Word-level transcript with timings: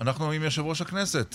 אנחנו 0.00 0.30
עם 0.30 0.42
יושב 0.42 0.62
ראש 0.62 0.80
הכנסת. 0.80 1.34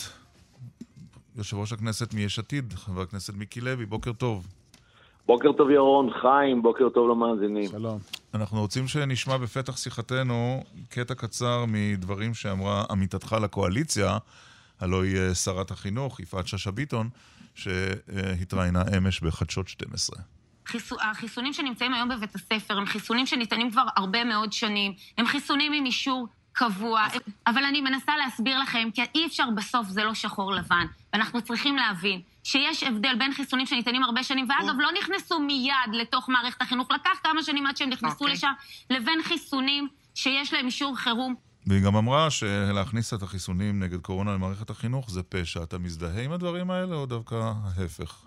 יושב 1.35 1.57
ראש 1.57 1.73
הכנסת 1.73 2.13
מיש 2.13 2.39
עתיד, 2.39 2.73
חבר 2.73 3.01
הכנסת 3.01 3.33
מיקי 3.33 3.61
לוי, 3.61 3.85
בוקר 3.85 4.13
טוב. 4.13 4.47
בוקר 5.25 5.51
טוב 5.51 5.69
ירון, 5.69 6.09
חיים, 6.21 6.61
בוקר 6.61 6.89
טוב 6.89 7.09
למאזינים. 7.09 7.69
שלום. 7.69 7.99
אנחנו 8.33 8.61
רוצים 8.61 8.87
שנשמע 8.87 9.37
בפתח 9.37 9.77
שיחתנו 9.77 10.63
קטע 10.89 11.15
קצר 11.15 11.65
מדברים 11.67 12.33
שאמרה 12.33 12.83
עמיתתך 12.89 13.35
לקואליציה, 13.43 14.17
הלוא 14.79 15.03
היא 15.03 15.17
אה, 15.17 15.35
שרת 15.35 15.71
החינוך, 15.71 16.19
יפעת 16.19 16.47
שאשא 16.47 16.71
ביטון, 16.71 17.09
שהתראיינה 17.55 18.83
אמש 18.97 19.21
בחדשות 19.21 19.67
12. 19.67 20.19
החיסונים 21.01 21.53
שנמצאים 21.53 21.93
היום 21.93 22.09
בבית 22.09 22.35
הספר 22.35 22.77
הם 22.77 22.85
חיסונים 22.85 23.25
שניתנים 23.25 23.71
כבר 23.71 23.85
הרבה 23.97 24.23
מאוד 24.23 24.53
שנים, 24.53 24.93
הם 25.17 25.25
חיסונים 25.25 25.73
עם 25.73 25.85
אישור 25.85 26.27
קבוע, 26.53 27.05
אבל 27.47 27.63
אני 27.63 27.81
מנסה 27.81 28.11
להסביר 28.17 28.59
לכם, 28.59 28.89
כי 28.93 29.01
אי 29.15 29.25
אפשר 29.25 29.45
בסוף, 29.55 29.87
זה 29.87 30.03
לא 30.03 30.13
שחור 30.13 30.53
לבן. 30.53 30.85
ואנחנו 31.13 31.41
צריכים 31.41 31.75
להבין 31.75 32.21
שיש 32.43 32.83
הבדל 32.83 33.15
בין 33.19 33.33
חיסונים 33.33 33.65
שניתנים 33.65 34.03
הרבה 34.03 34.23
שנים, 34.23 34.47
ואגב, 34.49 34.75
לא 34.79 34.89
נכנסו 34.99 35.39
מיד 35.39 35.93
לתוך 35.93 36.29
מערכת 36.29 36.61
החינוך, 36.61 36.91
לקח 36.91 37.19
כמה 37.23 37.43
שנים 37.43 37.67
עד 37.67 37.77
שהם 37.77 37.89
נכנסו 37.89 38.15
okay. 38.15 38.19
אוקיי. 38.19 38.33
לשם, 38.33 38.51
לבין 38.89 39.19
חיסונים 39.23 39.87
שיש 40.15 40.53
להם 40.53 40.65
אישור 40.65 40.97
חירום. 40.97 41.35
והיא 41.67 41.83
גם 41.83 41.95
אמרה 41.95 42.29
שלהכניס 42.31 43.13
את 43.13 43.21
החיסונים 43.21 43.83
נגד 43.83 44.01
קורונה 44.01 44.33
למערכת 44.33 44.69
החינוך 44.69 45.11
זה 45.11 45.23
פשע. 45.23 45.63
אתה 45.63 45.77
מזדהה 45.77 46.23
עם 46.23 46.31
הדברים 46.31 46.71
האלה, 46.71 46.95
או 46.95 47.05
דווקא 47.05 47.51
ההפך? 47.63 48.25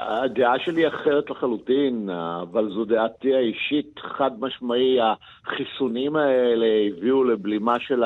הדעה 0.00 0.58
שלי 0.58 0.88
אחרת 0.88 1.30
לחלוטין, 1.30 2.10
אבל 2.42 2.70
זו 2.74 2.84
דעתי 2.84 3.34
האישית, 3.34 3.98
חד 3.98 4.30
משמעי, 4.40 4.98
החיסונים 5.46 6.16
האלה 6.16 6.66
הביאו 6.88 7.24
לבלימה 7.24 7.76
של 7.80 8.02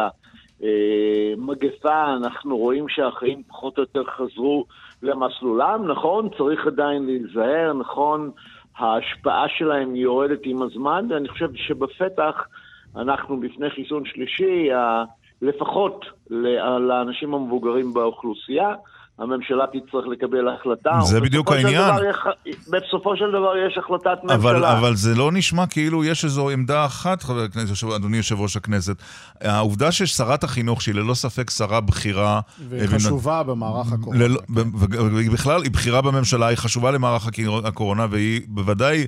המגפה, 0.61 2.15
אנחנו 2.17 2.57
רואים 2.57 2.89
שהחיים 2.89 3.43
פחות 3.49 3.79
או 3.79 3.83
יותר 3.83 4.05
חזרו 4.05 4.65
למסלולם, 5.03 5.91
נכון, 5.91 6.29
צריך 6.39 6.67
עדיין 6.67 7.07
להיזהר, 7.07 7.73
נכון, 7.73 8.31
ההשפעה 8.77 9.45
שלהם 9.49 9.97
יורדת 9.97 10.41
עם 10.45 10.63
הזמן, 10.63 11.07
ואני 11.11 11.29
חושב 11.29 11.55
שבפתח 11.55 12.47
אנחנו 12.97 13.41
בפני 13.41 13.71
חיסון 13.71 14.05
שלישי, 14.07 14.69
לפחות 15.43 16.05
לאנשים 16.81 17.35
המבוגרים 17.35 17.95
באוכלוסייה. 17.95 18.75
הממשלה 19.19 19.65
תצטרך 19.67 20.05
לקבל 20.07 20.49
החלטה. 20.49 21.01
זה 21.03 21.21
בדיוק 21.21 21.53
העניין. 21.53 21.95
יש, 22.47 22.57
בסופו 22.69 23.17
של 23.17 23.29
דבר 23.29 23.57
יש 23.57 23.79
החלטת 23.79 24.19
ממשלה. 24.23 24.35
אבל, 24.35 24.65
אבל 24.65 24.95
זה 24.97 25.15
לא 25.15 25.33
נשמע 25.33 25.67
כאילו 25.67 26.05
יש 26.05 26.25
איזו 26.25 26.51
עמדה 26.51 26.87
אחת, 26.87 27.23
חבר 27.23 27.41
הכנסת, 27.41 27.85
אדוני 27.97 28.17
יושב 28.17 28.41
ראש 28.41 28.57
הכנסת. 28.57 28.97
העובדה 29.41 29.93
ששרת 29.93 30.45
החינוך, 30.45 30.83
שהיא 30.83 30.95
ללא 30.95 31.15
ספק 31.15 31.51
שרה 31.51 31.81
בכירה... 31.81 32.41
וחשובה 32.69 33.43
ו... 33.47 33.51
במערך 33.51 33.93
הקורונה. 33.93 34.25
ללא, 34.25 34.41
כן. 34.55 35.33
בכלל, 35.33 35.63
היא 35.63 35.71
בכירה 35.71 36.03
בממשלה, 36.03 36.47
היא 36.47 36.57
חשובה 36.57 36.91
למערך 36.91 37.29
הקורונה, 37.65 38.07
והיא 38.11 38.41
בוודאי 38.49 39.07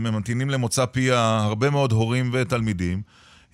ממתינים 0.00 0.50
למוצא 0.50 0.86
פיה 0.86 1.38
הרבה 1.42 1.70
מאוד 1.70 1.92
הורים 1.92 2.30
ותלמידים. 2.32 3.02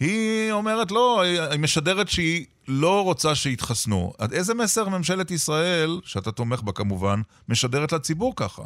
היא 0.00 0.52
אומרת 0.52 0.90
לא, 0.90 1.22
היא 1.50 1.60
משדרת 1.60 2.08
שהיא 2.08 2.46
לא 2.68 3.04
רוצה 3.04 3.34
שיתחסנו. 3.34 4.12
עד 4.18 4.32
איזה 4.32 4.54
מסר 4.54 4.88
ממשלת 4.88 5.30
ישראל, 5.30 5.88
שאתה 6.04 6.32
תומך 6.32 6.62
בה 6.62 6.72
כמובן, 6.72 7.20
משדרת 7.48 7.92
לציבור 7.92 8.32
ככה? 8.36 8.62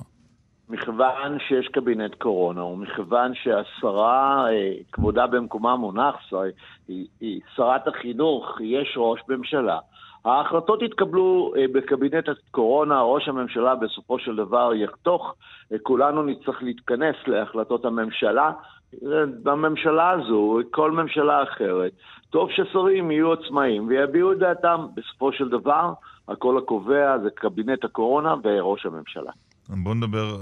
מכיוון 0.68 1.38
שיש 1.48 1.68
קבינט 1.68 2.14
קורונה, 2.14 2.64
ומכיוון 2.64 3.32
שהשרה, 3.34 4.46
אה, 4.50 4.72
כבודה 4.92 5.26
במקומה 5.26 5.76
מונח, 5.76 6.14
היא, 6.88 7.06
היא 7.20 7.40
שרת 7.56 7.88
החינוך, 7.88 8.60
יש 8.60 8.94
ראש 8.96 9.20
ממשלה. 9.28 9.78
ההחלטות 10.24 10.82
יתקבלו 10.82 11.52
אה, 11.56 11.64
בקבינט 11.72 12.28
הקורונה, 12.28 13.02
ראש 13.02 13.28
הממשלה 13.28 13.74
בסופו 13.74 14.18
של 14.18 14.36
דבר 14.36 14.74
יחתוך, 14.74 15.34
אה, 15.72 15.76
כולנו 15.82 16.22
נצטרך 16.22 16.62
להתכנס 16.62 17.16
להחלטות 17.26 17.84
הממשלה, 17.84 18.52
בממשלה 19.42 20.10
הזו, 20.10 20.58
כל 20.70 20.90
ממשלה 20.90 21.42
אחרת, 21.42 21.92
טוב 22.30 22.48
ששרים 22.50 23.10
יהיו 23.10 23.32
עצמאים 23.32 23.88
ויביעו 23.88 24.32
את 24.32 24.38
דעתם. 24.38 24.86
בסופו 24.94 25.32
של 25.32 25.48
דבר, 25.48 25.92
הכל 26.28 26.58
הקובע 26.58 27.18
זה 27.22 27.28
קבינט 27.34 27.84
הקורונה 27.84 28.34
וראש 28.44 28.86
הממשלה. 28.86 29.32
בוא 29.68 29.94
נדבר, 29.94 30.36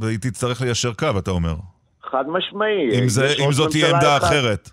והיא 0.00 0.18
תצטרך 0.18 0.60
ליישר 0.60 0.94
קו, 0.94 1.18
אתה 1.18 1.30
אומר. 1.30 1.54
חד 2.02 2.28
משמעי. 2.28 3.02
אם, 3.02 3.08
זה, 3.08 3.26
אם 3.46 3.52
זאת 3.52 3.70
תהיה 3.70 3.90
עמדה 3.90 4.16
אחד, 4.16 4.26
אחרת. 4.26 4.70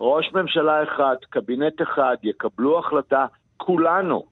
ראש 0.00 0.30
ממשלה 0.34 0.82
אחד, 0.82 1.16
קבינט 1.30 1.82
אחד, 1.82 2.16
יקבלו 2.22 2.78
החלטה, 2.78 3.26
כולנו, 3.56 4.24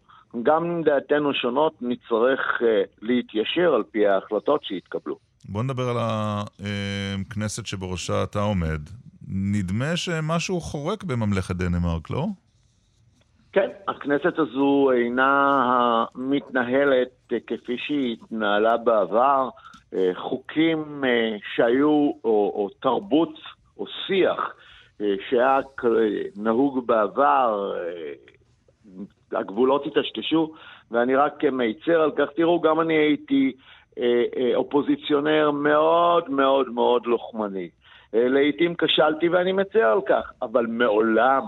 גם 0.42 0.64
אם 0.64 0.82
דעתנו 0.82 1.34
שונות, 1.34 1.72
נצטרך 1.80 2.40
uh, 2.60 2.64
להתיישר 3.02 3.74
על 3.74 3.82
פי 3.90 4.06
ההחלטות 4.06 4.64
שיתקבלו. 4.64 5.27
בוא 5.44 5.62
נדבר 5.62 5.88
על 5.88 5.96
הכנסת 6.00 7.66
שבראשה 7.66 8.22
אתה 8.22 8.38
עומד. 8.38 8.80
נדמה 9.28 9.96
שמשהו 9.96 10.60
חורק 10.60 11.04
בממלכת 11.04 11.56
דנמרק, 11.56 12.10
לא? 12.10 12.26
כן, 13.52 13.68
הכנסת 13.88 14.38
הזו 14.38 14.90
אינה 14.92 16.04
מתנהלת 16.14 17.32
כפי 17.46 17.76
שהיא 17.78 18.16
התנהלה 18.22 18.76
בעבר. 18.76 19.48
חוקים 20.14 21.04
שהיו, 21.56 22.10
או, 22.24 22.52
או 22.54 22.68
תרבות 22.80 23.38
או 23.78 23.86
שיח 24.06 24.54
שהיה 24.98 25.60
נהוג 26.36 26.86
בעבר, 26.86 27.72
הגבולות 29.32 29.84
היטשטשו, 29.84 30.52
ואני 30.90 31.16
רק 31.16 31.44
מיצר 31.44 32.00
על 32.00 32.10
כך. 32.10 32.28
תראו, 32.36 32.60
גם 32.60 32.80
אני 32.80 32.94
הייתי 32.94 33.52
אה, 33.52 33.52
אה, 33.52 33.77
אופוזיציונר 34.54 35.50
מאוד 35.50 36.30
מאוד 36.30 36.68
מאוד 36.68 37.06
לוחמני. 37.06 37.68
אה, 38.14 38.28
לעתים 38.28 38.74
כשלתי 38.74 39.28
ואני 39.28 39.52
מצר 39.52 39.84
על 39.84 40.00
כך, 40.08 40.32
אבל 40.42 40.66
מעולם 40.66 41.42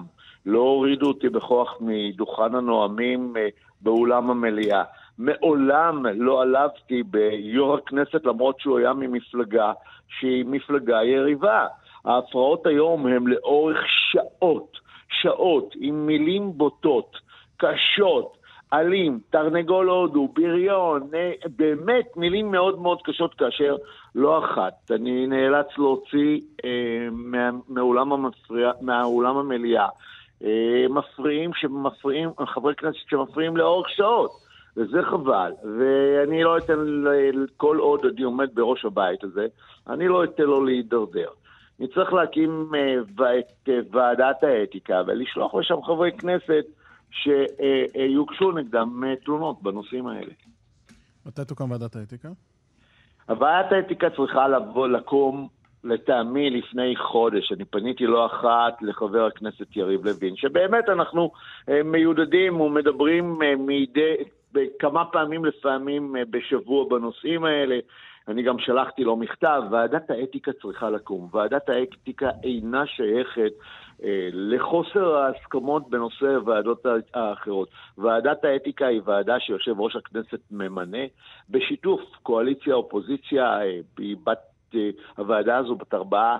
לא 0.46 0.58
הורידו 0.58 1.08
אותי 1.08 1.28
בכוח 1.28 1.76
מדוכן 1.80 2.54
הנואמים 2.54 3.34
באולם 3.80 4.30
המליאה. 4.30 4.82
מעולם 5.18 6.06
לא 6.06 6.42
עלבתי 6.42 7.02
ביו"ר 7.02 7.74
הכנסת 7.74 8.24
למרות 8.24 8.60
שהוא 8.60 8.78
היה 8.78 8.92
ממפלגה 8.92 9.72
שהיא 10.18 10.44
מפלגה 10.44 11.04
יריבה. 11.04 11.66
ההפרעות 12.04 12.66
היום 12.66 13.06
הן 13.06 13.26
לאורך 13.26 13.78
שעות, 13.86 14.76
שעות, 15.08 15.74
עם 15.80 16.06
מילים 16.06 16.52
בוטות, 16.52 17.16
קשות, 17.56 18.36
אלים, 18.72 19.18
תרנגול 19.30 19.88
הודו, 19.88 20.28
בריון, 20.28 21.10
באמת 21.56 22.16
מילים 22.16 22.50
מאוד 22.50 22.80
מאוד 22.80 22.98
קשות 23.04 23.34
כאשר 23.34 23.76
לא 24.14 24.44
אחת. 24.44 24.90
אני 24.90 25.26
נאלץ 25.26 25.66
להוציא 25.78 26.40
אה, 26.64 27.08
מה, 27.10 27.50
מהאולם, 27.68 28.12
המפריע, 28.12 28.70
מהאולם 28.80 29.36
המליאה 29.36 29.88
אה, 30.44 30.86
מפריעים 30.90 31.50
שמפריעים, 31.54 32.30
חברי 32.46 32.74
כנסת 32.74 32.98
שמפריעים 33.08 33.56
לאורך 33.56 33.88
שעות, 33.88 34.30
וזה 34.76 35.02
חבל. 35.02 35.52
ואני 35.78 36.42
לא 36.42 36.58
אתן, 36.58 37.04
כל 37.56 37.76
עוד 37.76 38.00
אני 38.04 38.22
עומד 38.22 38.48
בראש 38.54 38.84
הבית 38.84 39.24
הזה, 39.24 39.46
אני 39.88 40.08
לא 40.08 40.24
אתן 40.24 40.42
לו 40.42 40.64
להידרדר. 40.64 41.28
נצטרך 41.80 42.12
להקים 42.12 42.72
אה, 42.74 43.38
את 43.38 43.68
אה, 43.68 43.78
ועדת 43.90 44.42
האתיקה 44.42 45.02
ולשלוח 45.06 45.54
לשם 45.54 45.82
חברי 45.82 46.12
כנסת 46.12 46.64
שיוגשו 47.10 48.52
נגדם 48.52 49.04
אה, 49.06 49.16
תלונות 49.16 49.62
בנושאים 49.62 50.06
האלה. 50.06 50.32
מתי 51.26 51.44
תוקם 51.44 51.70
ועדת 51.70 51.96
האתיקה? 51.96 52.28
ועדת 53.28 53.72
האתיקה 53.72 54.10
צריכה 54.10 54.48
לבוא, 54.48 54.88
לקום, 54.88 55.48
לטעמי, 55.84 56.50
לפני 56.50 56.96
חודש. 56.96 57.52
אני 57.52 57.64
פניתי 57.64 58.06
לא 58.06 58.26
אחת 58.26 58.82
לחבר 58.82 59.26
הכנסת 59.26 59.76
יריב 59.76 60.04
לוין, 60.04 60.36
שבאמת 60.36 60.88
אנחנו 60.88 61.30
אה, 61.68 61.82
מיודדים 61.82 62.60
ומדברים 62.60 63.42
אה, 63.42 63.54
מדי, 63.58 64.14
כמה 64.78 65.04
פעמים 65.04 65.44
לפעמים 65.44 66.16
בשבוע 66.30 66.88
בנושאים 66.88 67.44
האלה. 67.44 67.78
אני 68.28 68.42
גם 68.42 68.58
שלחתי 68.58 69.04
לו 69.04 69.16
מכתב, 69.16 69.62
ועדת 69.70 70.10
האתיקה 70.10 70.52
צריכה 70.62 70.90
לקום. 70.90 71.28
ועדת 71.32 71.68
האתיקה 71.68 72.30
אינה 72.44 72.86
שייכת 72.86 73.52
לחוסר 74.32 75.14
ההסכמות 75.14 75.90
בנושא 75.90 76.26
הוועדות 76.26 76.86
האחרות. 77.14 77.68
ועדת 77.98 78.44
האתיקה 78.44 78.86
היא 78.86 79.00
ועדה 79.04 79.40
שיושב 79.40 79.80
ראש 79.80 79.96
הכנסת 79.96 80.40
ממנה, 80.50 80.98
בשיתוף 81.50 82.00
קואליציה-אופוזיציה, 82.22 83.44
אה, 83.44 83.80
היא 83.98 84.16
בת, 84.24 84.38
אה, 84.74 84.90
הוועדה 85.16 85.56
הזו 85.56 85.74
בת 85.74 85.94
ארבעה 85.94 86.38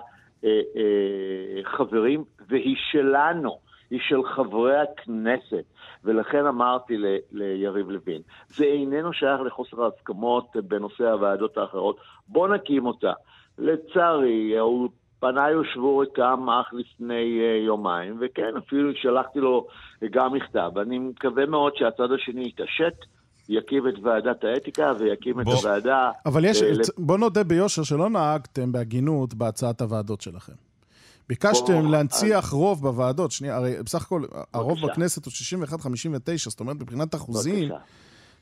חברים, 1.63 2.23
והיא 2.49 2.75
שלנו. 2.91 3.59
היא 3.89 3.99
של 4.01 4.23
חברי 4.23 4.77
הכנסת, 4.77 5.63
ולכן 6.03 6.45
אמרתי 6.45 6.97
ל, 6.97 7.05
ליריב 7.31 7.89
לוין, 7.89 8.21
זה 8.47 8.63
איננו 8.63 9.13
שייך 9.13 9.41
לחוסר 9.41 9.83
ההסכמות 9.83 10.55
בנושא 10.55 11.03
הוועדות 11.03 11.57
האחרות, 11.57 11.97
בוא 12.27 12.47
נקים 12.47 12.85
אותה. 12.85 13.13
לצערי, 13.57 14.57
הוא 14.57 14.89
פניי 15.21 15.53
הושבו 15.53 15.97
ריקם 15.97 16.49
אך 16.49 16.73
לפני 16.73 17.39
uh, 17.39 17.65
יומיים, 17.65 18.17
וכן, 18.21 18.57
אפילו 18.57 18.91
שלחתי 18.95 19.39
לו 19.39 19.67
גם 20.11 20.33
מכתב. 20.33 20.71
אני 20.81 20.99
מקווה 20.99 21.45
מאוד 21.45 21.73
שהצד 21.75 22.11
השני 22.11 22.47
יתעשת. 22.47 22.93
יקים 23.49 23.87
את 23.87 23.93
ועדת 24.01 24.43
האתיקה 24.43 24.93
ויקים 24.99 25.33
בוא. 25.33 25.41
את 25.41 25.47
הוועדה... 25.47 26.11
אבל 26.25 26.45
יש, 26.45 26.61
uh, 26.61 26.91
בוא 26.97 27.17
נודה 27.17 27.43
ביושר 27.43 27.83
שלא 27.83 28.09
נהגתם 28.09 28.71
בהגינות 28.71 29.33
בהצעת 29.33 29.81
הוועדות 29.81 30.21
שלכם. 30.21 30.53
ביקשתם 31.29 31.81
בוא, 31.81 31.91
להנציח 31.91 32.45
אז... 32.45 32.53
רוב 32.53 32.81
בוועדות, 32.81 33.31
שנייה, 33.31 33.55
הרי 33.55 33.75
בסך 33.85 34.05
הכל 34.05 34.23
הרוב 34.53 34.77
בכנסת 34.83 35.25
הוא 35.25 35.33
61-59, 35.65 36.49
זאת 36.49 36.59
אומרת 36.59 36.75
מבחינת 36.75 37.15
אחוזים, 37.15 37.69
בבקשה. 37.69 37.83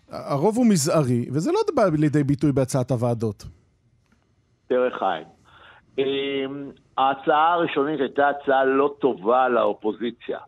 הרוב 0.10 0.58
הוא 0.58 0.66
מזערי, 0.66 1.26
וזה 1.32 1.52
לא 1.52 1.60
בא 1.76 1.84
לידי 1.98 2.24
ביטוי 2.24 2.52
בהצעת 2.52 2.92
הוועדות. 2.92 3.46
דרך 4.70 5.04
עין. 5.04 5.39
אמ, 6.00 6.72
ההצעה 6.98 7.54
הראשונית 7.54 8.00
הייתה 8.00 8.30
הצעה 8.30 8.66
לא 8.66 8.94
טובה 9.00 9.50
לאופוזיציה, 9.50 10.40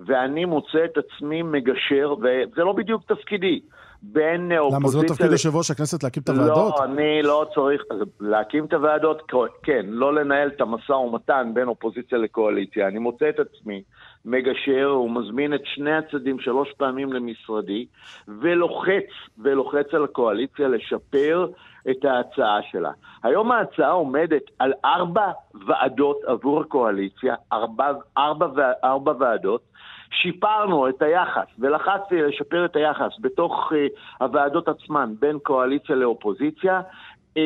ואני 0.00 0.44
מוצא 0.44 0.84
את 0.84 0.98
עצמי 0.98 1.42
מגשר, 1.42 2.14
וזה 2.18 2.62
לא 2.62 2.72
בדיוק 2.72 3.02
תפקידי. 3.12 3.60
בין 4.02 4.52
אופוזיציה... 4.52 4.78
למה 4.78 4.88
זה 4.88 4.98
לא 4.98 5.02
תפקיד 5.02 5.32
יושב 5.32 5.56
ראש 5.56 5.70
הכנסת 5.70 6.02
להקים 6.02 6.22
את 6.22 6.28
הוועדות? 6.28 6.74
לא, 6.78 6.84
אני 6.84 7.22
לא 7.22 7.46
צריך 7.54 7.82
להקים 8.20 8.64
את 8.64 8.72
הוועדות, 8.72 9.32
כן, 9.62 9.86
לא 9.88 10.14
לנהל 10.14 10.48
את 10.48 10.60
המשא 10.60 10.92
ומתן 10.92 11.50
בין 11.54 11.68
אופוזיציה 11.68 12.18
לקואליציה. 12.18 12.88
אני 12.88 12.98
מוצא 12.98 13.28
את 13.28 13.38
עצמי 13.38 13.82
מגשר, 14.24 14.84
הוא 14.84 15.10
מזמין 15.10 15.54
את 15.54 15.60
שני 15.64 15.92
הצדדים 15.92 16.40
שלוש 16.40 16.72
פעמים 16.76 17.12
למשרדי, 17.12 17.86
ולוחץ, 18.28 19.06
ולוחץ 19.38 19.94
על 19.94 20.04
הקואליציה 20.04 20.68
לשפר 20.68 21.46
את 21.90 22.04
ההצעה 22.04 22.58
שלה. 22.70 22.90
היום 23.22 23.52
ההצעה 23.52 23.90
עומדת 23.90 24.42
על 24.58 24.72
ארבע 24.84 25.30
ועדות 25.66 26.16
עבור 26.26 26.60
הקואליציה, 26.60 27.34
ארבע, 27.52 27.92
ארבע, 28.18 28.72
ארבע 28.84 29.12
ועדות, 29.18 29.62
שיפרנו 30.10 30.88
את 30.88 31.02
היחס, 31.02 31.46
ולחצתי 31.58 32.22
לשפר 32.22 32.64
את 32.64 32.76
היחס 32.76 33.12
בתוך 33.20 33.72
uh, 33.72 34.24
הוועדות 34.24 34.68
עצמן, 34.68 35.12
בין 35.20 35.38
קואליציה 35.42 35.96
לאופוזיציה. 35.96 36.80
Uh, 37.34 37.38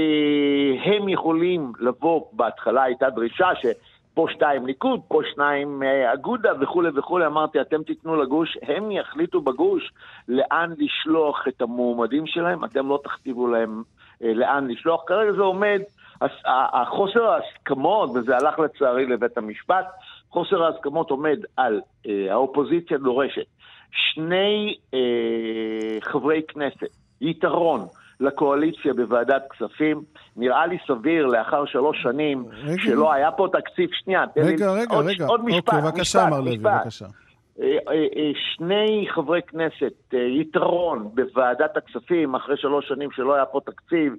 הם 0.84 1.08
יכולים 1.08 1.72
לבוא, 1.80 2.22
בהתחלה 2.32 2.82
הייתה 2.82 3.10
דרישה 3.10 3.54
ש... 3.54 3.66
פה 4.16 4.26
שתיים 4.30 4.66
ליכוד, 4.66 5.00
פה 5.08 5.20
שניים 5.34 5.82
uh, 5.82 6.14
אגודה 6.14 6.50
וכולי 6.60 6.88
וכולי, 6.96 7.26
אמרתי, 7.26 7.60
אתם 7.60 7.82
תיתנו 7.82 8.16
לגוש, 8.16 8.58
הם 8.62 8.90
יחליטו 8.90 9.40
בגוש 9.40 9.92
לאן 10.28 10.74
לשלוח 10.78 11.44
את 11.48 11.62
המועמדים 11.62 12.26
שלהם, 12.26 12.64
אתם 12.64 12.88
לא 12.88 13.00
תכתיבו 13.04 13.46
להם 13.46 13.82
uh, 13.82 14.26
לאן 14.26 14.68
לשלוח. 14.68 15.02
כרגע 15.06 15.32
זה 15.32 15.42
עומד, 15.42 15.80
החוסר 16.72 17.24
ההסכמות, 17.24 18.10
וזה 18.14 18.36
הלך 18.36 18.58
לצערי 18.58 19.06
לבית 19.06 19.38
המשפט, 19.38 19.86
חוסר 20.30 20.64
ההסכמות 20.64 21.10
עומד 21.10 21.38
על, 21.56 21.80
אה, 22.06 22.26
האופוזיציה 22.32 22.98
דורשת 22.98 23.46
שני 23.90 24.76
אה, 24.94 26.00
חברי 26.00 26.42
כנסת, 26.48 26.96
יתרון 27.20 27.80
לקואליציה 28.20 28.94
בוועדת 28.94 29.42
כספים. 29.50 30.02
נראה 30.36 30.66
לי 30.66 30.78
סביר 30.86 31.26
לאחר 31.26 31.64
שלוש 31.66 32.02
שנים 32.02 32.44
רגע. 32.64 32.82
שלא 32.82 33.12
היה 33.12 33.30
פה 33.30 33.48
תקציב, 33.52 33.90
שנייה, 33.92 34.24
תן 34.34 34.40
לי 34.40 34.52
רגע, 34.52 34.66
עוד, 34.66 35.06
רגע. 35.06 35.26
עוד 35.26 35.44
משפט, 35.44 35.74
אוקיי, 35.74 35.82
בבקשה, 35.82 36.26
מר 36.30 36.40
לוי, 36.40 36.58
בבקשה. 36.58 37.06
אה, 37.60 37.78
אה, 37.88 38.06
אה, 38.16 38.30
שני 38.54 39.06
חברי 39.14 39.40
כנסת 39.42 40.14
יתרון 40.40 41.08
בוועדת 41.14 41.76
הכספים 41.76 42.34
אחרי 42.34 42.56
שלוש 42.56 42.88
שנים 42.88 43.10
שלא 43.10 43.34
היה 43.34 43.46
פה 43.46 43.60
תקציב, 43.66 44.12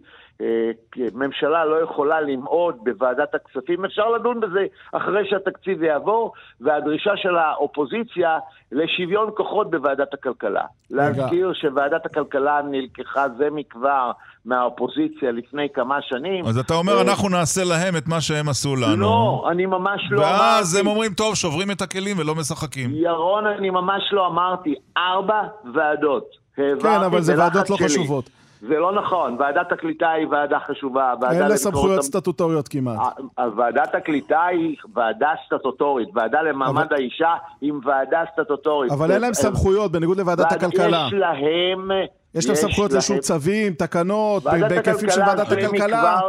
ממשלה 1.13 1.65
לא 1.65 1.83
יכולה 1.83 2.21
למעוד 2.21 2.75
בוועדת 2.83 3.35
הכספים, 3.35 3.85
אפשר 3.85 4.09
לדון 4.09 4.39
בזה 4.39 4.65
אחרי 4.91 5.29
שהתקציב 5.29 5.83
יעבור, 5.83 6.33
והדרישה 6.61 7.11
של 7.15 7.35
האופוזיציה 7.37 8.39
לשוויון 8.71 9.29
כוחות 9.37 9.71
בוועדת 9.71 10.13
הכלכלה. 10.13 10.63
להזכיר 10.89 11.53
שוועדת 11.53 12.05
הכלכלה 12.05 12.61
נלקחה 12.69 13.25
זה 13.37 13.47
מכבר 13.51 14.11
מהאופוזיציה 14.45 15.31
לפני 15.31 15.67
כמה 15.73 16.01
שנים. 16.01 16.45
אז 16.45 16.57
אתה 16.57 16.73
אומר, 16.73 17.01
אנחנו 17.01 17.29
נעשה 17.29 17.61
להם 17.63 17.97
את 17.97 18.07
מה 18.07 18.21
שהם 18.21 18.49
עשו 18.49 18.75
לנו. 18.75 19.01
לא, 19.01 19.47
אני 19.51 19.65
ממש 19.65 20.01
לא 20.11 20.21
אמרתי. 20.21 20.33
ואז 20.33 20.75
הם 20.75 20.87
אומרים, 20.87 21.13
טוב, 21.13 21.35
שוברים 21.35 21.71
את 21.71 21.81
הכלים 21.81 22.19
ולא 22.19 22.35
משחקים. 22.35 22.89
ירון, 22.93 23.47
אני 23.47 23.69
ממש 23.69 24.03
לא 24.11 24.27
אמרתי. 24.27 24.75
ארבע 24.97 25.41
ועדות. 25.73 26.47
כן, 26.55 27.01
אבל 27.05 27.21
זה 27.21 27.37
ועדות 27.37 27.69
לא 27.69 27.75
חשובות. 27.75 28.29
זה 28.67 28.79
לא 28.79 28.91
נכון, 28.91 29.35
ועדת 29.39 29.71
הקליטה 29.71 30.11
היא 30.11 30.27
ועדה 30.27 30.59
חשובה. 30.59 31.13
אין 31.31 31.47
לה 31.47 31.57
סמכויות 31.57 32.01
סטטוטוריות 32.01 32.67
כמעט. 32.67 32.99
ועדת 33.57 33.95
הקליטה 33.95 34.45
היא 34.45 34.75
ועדה 34.93 35.29
סטטוטורית, 35.45 36.09
ועדה 36.13 36.41
למעמד 36.41 36.93
האישה 36.93 37.33
היא 37.61 37.73
ועדה 37.85 38.23
סטטוטורית. 38.33 38.91
אבל 38.91 39.11
אין 39.11 39.21
להם 39.21 39.33
סמכויות, 39.33 39.91
בניגוד 39.91 40.17
לוועדת 40.17 40.51
הכלכלה. 40.51 41.07
יש 41.07 41.13
להם... 41.13 41.91
יש 42.35 42.47
להם 42.47 42.55
סמכויות 42.55 42.91
לאישור 42.91 43.17
צווים, 43.17 43.73
תקנות, 43.73 44.43
בהיקפים 44.43 45.09
של 45.09 45.21
ועדת 45.21 45.51
הכלכלה. 45.51 46.19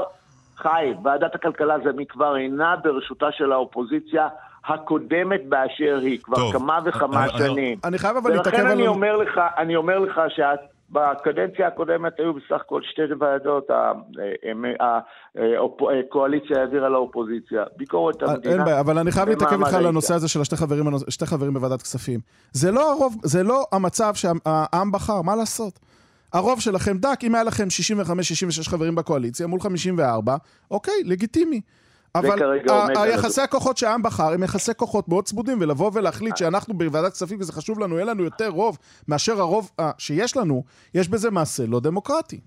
חיים, 0.56 0.96
ועדת 1.05 1.35
הכלכלה 1.35 1.75
זה 1.85 1.90
מכבר 1.96 2.37
אינה 2.37 2.75
בראשותה 2.85 3.26
של 3.32 3.52
האופוזיציה. 3.52 4.29
הקודמת 4.69 5.40
באשר 5.49 5.99
היא, 6.02 6.19
כבר 6.23 6.37
טוב, 6.37 6.52
כמה 6.52 6.79
וכמה 6.85 7.25
אני, 7.25 7.38
שנים. 7.38 7.79
אני 7.85 7.99
חייב 7.99 8.17
אבל 8.17 8.31
להתעכב 8.31 8.56
על... 8.56 8.62
ולכן 8.62 8.73
אני 8.73 8.87
אומר 8.87 9.17
לך, 9.17 9.40
אני 9.58 9.76
אומר 9.76 9.99
לך 9.99 10.20
שאת 10.29 10.58
בקדנציה 10.90 11.67
הקודמת 11.67 12.12
היו 12.19 12.35
בסך 12.35 12.61
הכל 12.61 12.81
שתי 12.82 13.02
ועדות, 13.20 13.70
הקואליציה 16.05 16.61
העבירה 16.61 16.88
לאופוזיציה. 16.88 17.64
ביקורת 17.76 18.23
אה, 18.23 18.32
המדינה... 18.32 18.55
אין 18.55 18.64
בעיה, 18.64 18.81
אבל 18.81 18.99
אני 18.99 19.12
חייב 19.12 19.29
להתעכב 19.29 19.62
איתך 19.62 19.75
על 19.75 19.87
הנושא 19.87 20.14
הזה 20.14 20.29
של 20.29 20.40
השתי 20.40 20.56
חברים, 20.56 20.85
שתי 21.08 21.26
חברים 21.26 21.55
בוועדת 21.55 21.82
כספים. 21.82 22.20
זה 22.52 22.73
לא 22.73 22.93
הרוב, 22.93 23.17
זה 23.23 23.43
לא 23.43 23.64
המצב 23.73 24.14
שהעם 24.14 24.93
בחר, 24.93 25.23
מה 25.23 25.37
לעשות? 25.37 25.79
הרוב 26.32 26.61
שלכם 26.61 26.99
דק, 26.99 27.20
אם 27.23 27.35
היה 27.35 27.44
לכם 27.44 27.67
65-66 28.67 28.70
חברים 28.70 28.94
בקואליציה 28.94 29.46
מול 29.46 29.61
54, 29.61 30.37
אוקיי, 30.70 30.94
לגיטימי. 31.05 31.61
אבל 32.15 32.43
היחסי 32.97 33.41
הכוחות 33.41 33.77
שהעם 33.77 34.03
בחר 34.03 34.33
הם 34.33 34.43
יחסי 34.43 34.75
כוחות 34.77 35.09
מאוד 35.09 35.25
צמודים, 35.25 35.59
ולבוא 35.61 35.91
ולהחליט 35.95 36.37
שאנחנו 36.37 36.75
בוועדת 36.75 37.13
כספים, 37.13 37.41
וזה 37.41 37.53
חשוב 37.53 37.81
לנו, 37.81 37.95
יהיה 37.95 38.05
לנו 38.05 38.25
יותר 38.25 38.49
רוב 38.49 38.79
מאשר 39.09 39.41
הרוב 39.41 39.71
שיש 39.99 40.37
לנו, 40.37 40.65
יש 40.95 41.09
בזה 41.09 41.31
מעשה 41.31 41.63
לא 41.67 41.81
דמוקרטי. 41.81 42.41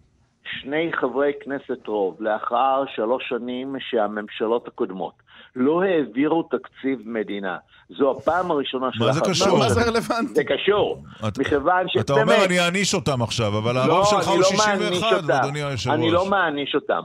שני 0.62 0.92
חברי 1.02 1.32
כנסת 1.44 1.88
רוב, 1.88 2.18
לאחר 2.20 2.84
שלוש 2.96 3.24
שנים 3.30 3.76
שהממשלות 3.80 4.68
הקודמות 4.68 5.14
לא 5.56 5.82
העבירו 5.84 6.44
תקציב 6.44 7.00
מדינה. 7.06 7.58
זו 7.90 8.12
הפעם 8.12 8.52
הראשונה 8.52 8.88
של... 8.92 9.06
מה 9.06 9.12
זה 9.12 9.22
קשור? 9.22 9.58
מה 9.58 9.70
זה 9.70 9.82
רלוונטי? 9.82 10.34
זה 10.34 10.44
קשור. 10.44 11.04
מכיוון 11.40 11.88
ש... 11.88 11.98
אתה 11.98 12.14
אומר, 12.14 12.46
אני 12.46 12.60
אעניש 12.60 12.94
אותם 12.94 13.22
עכשיו, 13.22 13.58
אבל 13.58 13.78
הרוב 13.78 13.90
לא, 13.90 14.06
שלך 14.06 14.28
הוא 14.28 14.44
61, 14.44 15.24
לא 15.24 15.36
אדוני 15.36 15.64
היושב-ראש. 15.64 16.00
אני 16.00 16.12
לא 16.12 16.26
מעניש 16.26 16.76
אותם. 16.76 17.02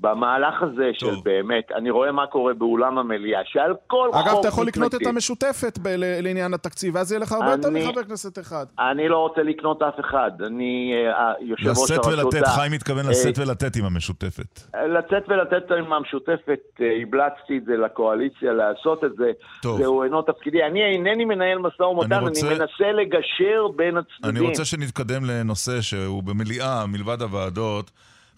במהלך 0.00 0.62
הזה 0.62 0.90
טוב. 0.98 1.14
של 1.14 1.20
באמת, 1.24 1.72
אני 1.76 1.90
רואה 1.90 2.12
מה 2.12 2.26
קורה 2.26 2.54
באולם 2.54 2.98
המליאה, 2.98 3.40
שעל 3.44 3.74
כל 3.86 4.08
אגב, 4.12 4.20
חוק... 4.20 4.28
אגב, 4.28 4.38
אתה 4.38 4.48
יכול 4.48 4.66
לקנות 4.66 4.94
את 4.94 5.06
המשותפת 5.06 5.78
ב- 5.82 5.88
לעניין 5.96 6.54
התקציב, 6.54 6.94
ואז 6.94 7.12
יהיה 7.12 7.20
לך 7.20 7.32
הרבה 7.32 7.50
יותר 7.50 7.70
מחבר 7.70 8.04
כנסת 8.04 8.38
אחד. 8.38 8.66
אני 8.78 9.08
לא 9.08 9.18
רוצה 9.18 9.42
לקנות 9.42 9.82
אף 9.82 10.00
אחד. 10.00 10.30
אני 10.46 10.92
אה, 10.94 11.32
יושב 11.40 11.68
ראש 11.68 11.90
הרשות... 11.90 11.90
לשאת 11.90 12.06
ולתת, 12.06 12.46
חיים 12.46 12.72
מתכוון 12.72 13.04
אה, 13.06 13.10
לשאת 13.10 13.38
ולתת 13.38 13.76
עם 13.76 13.84
המשותפת. 13.84 14.60
לצאת 14.74 15.28
ולתת 15.28 15.70
עם 15.78 15.92
המשותפת, 15.92 16.60
אה, 16.80 16.86
הבלצתי 17.02 17.58
את 17.58 17.64
זה 17.64 17.76
לקואליציה 17.76 18.52
לעשות 18.52 19.04
את 19.04 19.12
זה. 19.18 19.30
טוב. 19.62 19.78
זהו 19.78 20.02
אינו 20.02 20.22
תפקידי. 20.22 20.62
אני 20.62 20.82
אינני 20.82 21.24
מנהל 21.24 21.58
משא 21.58 21.82
ומתן, 21.82 22.12
אני, 22.12 22.28
רוצה... 22.28 22.46
אני 22.48 22.58
מנסה 22.58 22.92
לגשר 22.92 23.68
בין 23.76 23.96
הצדדים. 23.96 24.30
אני 24.30 24.40
רוצה 24.40 24.64
שנתקדם 24.64 25.24
לנושא 25.24 25.80
שהוא 25.80 26.22
במליאה, 26.22 26.86
מלבד 26.86 27.22
הוועדות. 27.22 27.90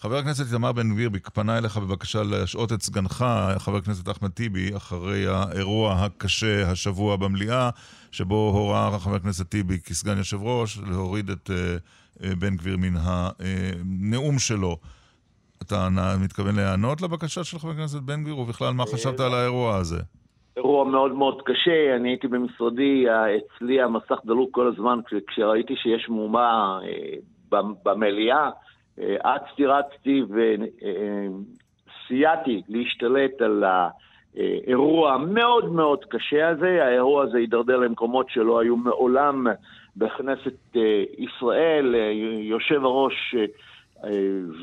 חבר 0.03 0.17
הכנסת 0.17 0.53
איתמר 0.53 0.73
בן 0.73 0.91
גביר 0.91 1.11
פנה 1.35 1.59
אליך 1.59 1.79
בבקשה 1.79 2.19
להשעות 2.31 2.73
את 2.73 2.83
סגנך, 2.83 3.25
חבר 3.59 3.77
הכנסת 3.77 4.09
אחמד 4.11 4.31
טיבי, 4.31 4.77
אחרי 4.77 5.27
האירוע 5.27 5.93
הקשה 5.93 6.71
השבוע 6.71 7.17
במליאה, 7.17 7.71
שבו 8.13 8.35
הורה 8.35 8.99
חבר 8.99 9.15
הכנסת 9.15 9.51
טיבי 9.51 9.79
כסגן 9.79 10.19
יושב 10.19 10.43
ראש 10.43 10.79
להוריד 10.91 11.31
את 11.31 11.51
uh, 11.51 11.53
uh, 12.19 12.27
בן 12.39 12.57
גביר 12.57 12.77
מן 12.77 12.95
הנאום 12.97 14.39
שלו. 14.39 14.77
אתה 15.63 15.89
מתכוון 16.25 16.57
להיענות 16.57 17.03
לבקשה 17.03 17.45
של 17.45 17.59
חבר 17.59 17.71
הכנסת 17.71 18.03
בן 18.03 18.23
גביר, 18.23 18.39
ובכלל 18.39 18.73
מה 18.73 18.85
חשבת 18.87 19.21
על 19.21 19.35
האירוע 19.35 19.77
הזה? 19.77 19.99
אירוע 20.57 20.85
מאוד 20.85 21.13
מאוד 21.13 21.43
קשה, 21.45 21.97
אני 21.97 22.09
הייתי 22.09 22.29
במשרדי, 22.29 23.05
אצלי 23.09 23.83
המסך 23.83 24.19
דלוק 24.25 24.49
כל 24.53 24.73
הזמן 24.75 24.99
כשראיתי 25.27 25.75
שיש 25.77 26.09
מהומה 26.09 26.79
במליאה. 27.85 28.51
אצתי 29.23 29.67
רצתי 29.67 30.23
וסייעתי 32.09 32.63
להשתלט 32.69 33.43
על 33.43 33.65
האירוע 33.65 35.13
המאוד 35.13 35.73
מאוד 35.73 36.05
קשה 36.05 36.49
הזה. 36.49 36.85
האירוע 36.85 37.23
הזה 37.23 37.39
הידרדר 37.39 37.77
למקומות 37.77 38.31
שלא 38.31 38.61
היו 38.61 38.77
מעולם 38.77 39.47
בכנסת 39.97 40.77
אה, 40.77 41.05
ישראל. 41.19 41.95
יושב 42.41 42.85
הראש 42.85 43.35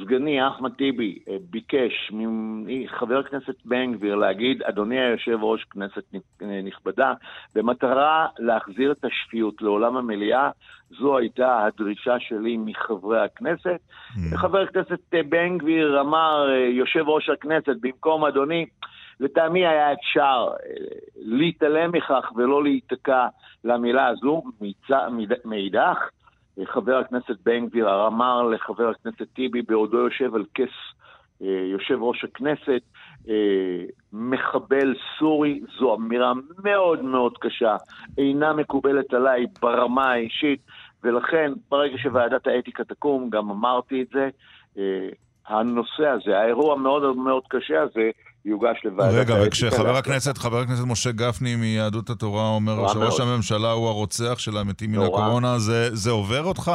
סגני 0.01 0.48
אחמד 0.48 0.72
טיבי 0.74 1.20
ביקש 1.50 2.12
מחבר 2.12 3.20
הכנסת 3.20 3.56
בן 3.65 3.94
גביר 3.94 4.15
להגיד, 4.15 4.63
אדוני 4.63 5.00
היושב 5.00 5.38
ראש, 5.41 5.63
כנסת 5.63 6.03
נכבדה, 6.41 7.13
במטרה 7.56 8.27
להחזיר 8.39 8.91
את 8.91 9.06
השפיות 9.06 9.62
לעולם 9.62 9.98
המליאה, 9.98 10.50
זו 11.00 11.17
הייתה 11.17 11.65
הדרישה 11.65 12.20
שלי 12.20 12.58
מחברי 12.58 13.24
הכנסת. 13.24 13.79
Mm. 14.15 14.38
חבר 14.38 14.60
הכנסת 14.60 15.00
בן 15.29 15.58
גביר 15.58 16.01
אמר, 16.01 16.50
יושב 16.70 17.03
ראש 17.08 17.29
הכנסת, 17.29 17.75
במקום 17.82 18.25
אדוני, 18.25 18.65
לטעמי 19.20 19.67
היה 19.67 19.94
אפשר 19.94 20.48
להתעלם 21.15 21.91
מכך 21.91 22.32
ולא 22.36 22.63
להיתקע 22.63 23.27
למילה 23.63 24.08
הזו. 24.08 24.44
מאידך, 25.46 26.10
חבר 26.66 26.98
הכנסת 26.98 27.36
בן 27.46 27.66
גביר 27.68 28.08
אמר 28.08 28.44
לחבר 28.44 28.90
הכנסת 28.90 29.34
טיבי 29.34 29.62
בעודו 29.62 29.98
יושב 29.98 30.36
על 30.36 30.44
כס 30.54 30.98
אה, 31.42 31.62
יושב 31.72 31.98
ראש 32.02 32.24
הכנסת, 32.24 32.82
אה, 33.30 33.84
מחבל 34.14 34.96
סורי, 35.20 35.62
זו 35.80 35.96
אמירה 35.96 36.34
מאוד 36.64 37.02
מאוד 37.02 37.38
קשה, 37.38 37.76
אינה 38.18 38.54
מקובלת 38.54 39.14
עליי 39.14 39.46
ברמה 39.62 40.12
האישית, 40.12 40.60
ולכן 41.04 41.52
ברגע 41.70 41.98
שוועדת 41.98 42.48
האתיקה 42.48 42.84
תקום, 42.84 43.30
גם 43.30 43.50
אמרתי 43.50 44.02
את 44.02 44.08
זה, 44.14 44.30
אה, 44.78 45.10
הנושא 45.48 46.08
הזה, 46.08 46.40
האירוע 46.40 46.74
המאוד 46.74 47.18
מאוד 47.18 47.44
קשה 47.48 47.82
הזה, 47.82 48.10
יוגש 48.48 48.82
לוועדת 48.86 49.13
האתיקה. 49.13 49.34
רגע, 49.34 49.48
וכשחבר 49.48 49.96
הכנסת, 49.96 50.38
חבר 50.38 50.58
הכנסת 50.58 50.84
משה 50.88 51.12
גפני 51.12 51.56
מיהדות 51.56 52.10
התורה 52.10 52.48
אומר 52.48 52.88
שראש 52.88 53.20
הממשלה 53.20 53.72
הוא 53.72 53.88
הרוצח 53.88 54.39
של 54.39 54.58
המתים 54.58 54.92
מן 54.92 55.01
הקורונה, 55.01 55.60
זה, 55.60 55.96
זה 55.96 56.12
עובר 56.12 56.44
אותך? 56.44 56.72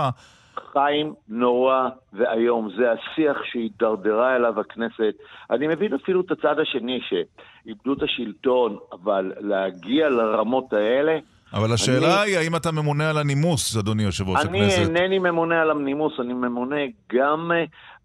חיים 0.73 1.14
נורא 1.29 1.88
ואיום, 2.12 2.69
זה 2.76 2.85
השיח 2.93 3.37
שהידרדרה 3.45 4.37
אליו 4.37 4.61
הכנסת. 4.61 5.14
אני 5.50 5.67
מבין 5.67 5.95
אפילו 5.95 6.21
את 6.21 6.31
הצד 6.31 6.59
השני, 6.62 7.00
שאיבדו 7.09 7.93
את 7.93 8.02
השלטון, 8.02 8.76
אבל 8.93 9.33
להגיע 9.41 10.09
לרמות 10.09 10.73
האלה... 10.73 11.19
אבל 11.55 11.73
השאלה 11.73 12.23
אני... 12.23 12.31
היא, 12.31 12.38
האם 12.38 12.57
אתה 12.57 12.73
ממונה 12.73 13.11
על 13.11 13.19
הנימוס, 13.19 13.76
אדוני 13.76 14.02
יושב 14.02 14.29
ראש 14.29 14.45
הכנסת? 14.45 14.79
אני 14.79 15.00
אינני 15.00 15.19
ממונה 15.19 15.62
על 15.62 15.71
הנימוס, 15.71 16.12
אני 16.21 16.33
ממונה 16.33 16.76
גם 17.12 17.50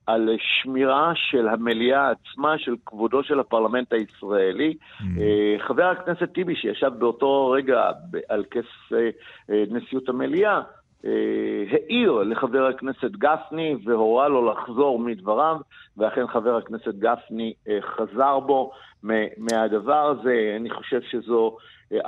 על 0.07 0.29
שמירה 0.39 1.11
של 1.15 1.47
המליאה 1.47 2.11
עצמה, 2.11 2.57
של 2.57 2.75
כבודו 2.85 3.23
של 3.23 3.39
הפרלמנט 3.39 3.93
הישראלי. 3.93 4.73
Mm. 4.73 5.03
hmm 5.03 5.67
חבר 5.67 5.85
הכנסת 5.85 6.31
טיבי, 6.33 6.55
שישב 6.55 6.91
באותו 6.97 7.49
רגע 7.49 7.91
על 8.29 8.43
כס 8.51 8.93
אה, 8.93 9.09
אה, 9.49 9.63
נשיאות 9.69 10.09
המליאה, 10.09 10.61
העיר 11.71 12.11
לחבר 12.11 12.65
הכנסת 12.65 13.11
גפני 13.11 13.75
והורה 13.85 14.27
לו 14.27 14.51
לחזור 14.51 14.99
מדבריו, 14.99 15.57
ואכן 15.97 16.27
חבר 16.27 16.57
הכנסת 16.57 16.95
גפני 16.95 17.53
חזר 17.81 18.39
בו 18.39 18.71
מהדבר 19.37 20.05
הזה. 20.05 20.53
אני 20.59 20.69
חושב 20.69 21.01
שזו 21.01 21.57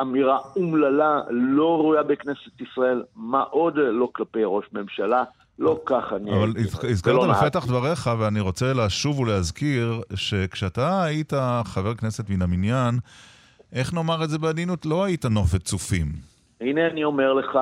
אמירה 0.02 0.38
אומללה, 0.56 1.22
לא 1.30 1.78
ראויה 1.78 2.04
בכנסת 2.04 2.62
ישראל, 2.62 3.04
מה 3.16 3.42
עוד 3.42 3.74
לא 3.76 4.10
כלפי 4.14 4.42
ראש 4.46 4.66
ממשלה. 4.74 5.24
לא 5.60 5.80
ככה 5.86 6.16
אני... 6.16 6.32
אבל 6.32 6.54
הזכרת 6.90 7.30
בפתח 7.30 7.66
דבריך, 7.66 8.10
ואני 8.20 8.40
רוצה 8.40 8.74
לשוב 8.74 9.20
ולהזכיר, 9.20 10.02
שכשאתה 10.16 11.04
היית 11.04 11.34
חבר 11.64 11.96
כנסת 11.96 12.30
מן 12.30 12.42
המניין, 12.42 12.96
איך 13.74 13.94
נאמר 13.94 14.24
את 14.24 14.30
זה 14.30 14.38
בעדינות? 14.38 14.86
לא 14.86 15.04
היית 15.04 15.26
נופת 15.26 15.64
צופים. 15.64 16.06
הנה 16.62 16.88
אני 16.88 17.04
אומר 17.04 17.34
לך, 17.34 17.60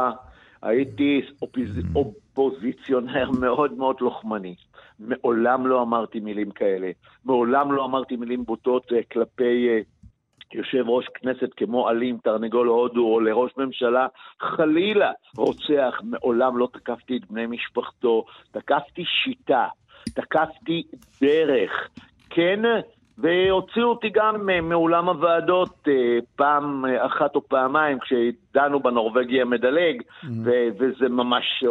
הייתי 0.62 1.22
אופוז... 1.42 1.78
Mm. 1.78 1.96
אופוזיציונר 1.96 3.32
מאוד 3.32 3.74
מאוד 3.74 3.96
לוחמני. 4.02 4.56
מעולם 5.00 5.68
לא 5.68 5.82
אמרתי 5.82 6.20
מילים 6.20 6.52
כאלה. 6.52 6.92
מעולם 7.26 7.72
לא 7.72 7.86
אמרתי 7.86 8.16
מילים 8.16 8.46
בוטות 8.46 8.94
אה, 8.94 9.00
כלפי 9.12 9.68
אה, 9.70 9.80
יושב 10.54 10.90
ראש 10.90 11.06
כנסת 11.14 11.50
כמו 11.58 11.90
אלים, 11.90 12.18
תרנגול 12.24 12.68
הודו, 12.68 13.14
או 13.14 13.20
לראש 13.20 13.52
ממשלה, 13.58 14.08
חלילה 14.42 15.12
רוצח, 15.38 16.02
מעולם 16.04 16.58
לא 16.58 16.68
תקפתי 16.74 17.18
את 17.18 17.32
בני 17.32 17.46
משפחתו, 17.46 18.26
תקפתי 18.52 19.04
שיטה, 19.06 19.68
תקפתי 20.14 20.84
דרך. 21.22 21.72
כן, 22.30 22.60
והוציאו 23.18 23.86
אותי 23.86 24.10
גם 24.14 24.50
אה, 24.50 24.62
מאולם 24.62 25.10
הוועדות 25.10 25.88
אה, 25.88 25.94
פעם 26.36 26.86
אה, 26.86 27.06
אחת 27.06 27.36
או 27.36 27.48
פעמיים 27.48 27.98
כשדנו 28.00 28.80
בנורבגי 28.80 29.42
המדלג, 29.42 30.02
mm-hmm. 30.02 30.28
וזה 30.80 31.10
ממש 31.10 31.64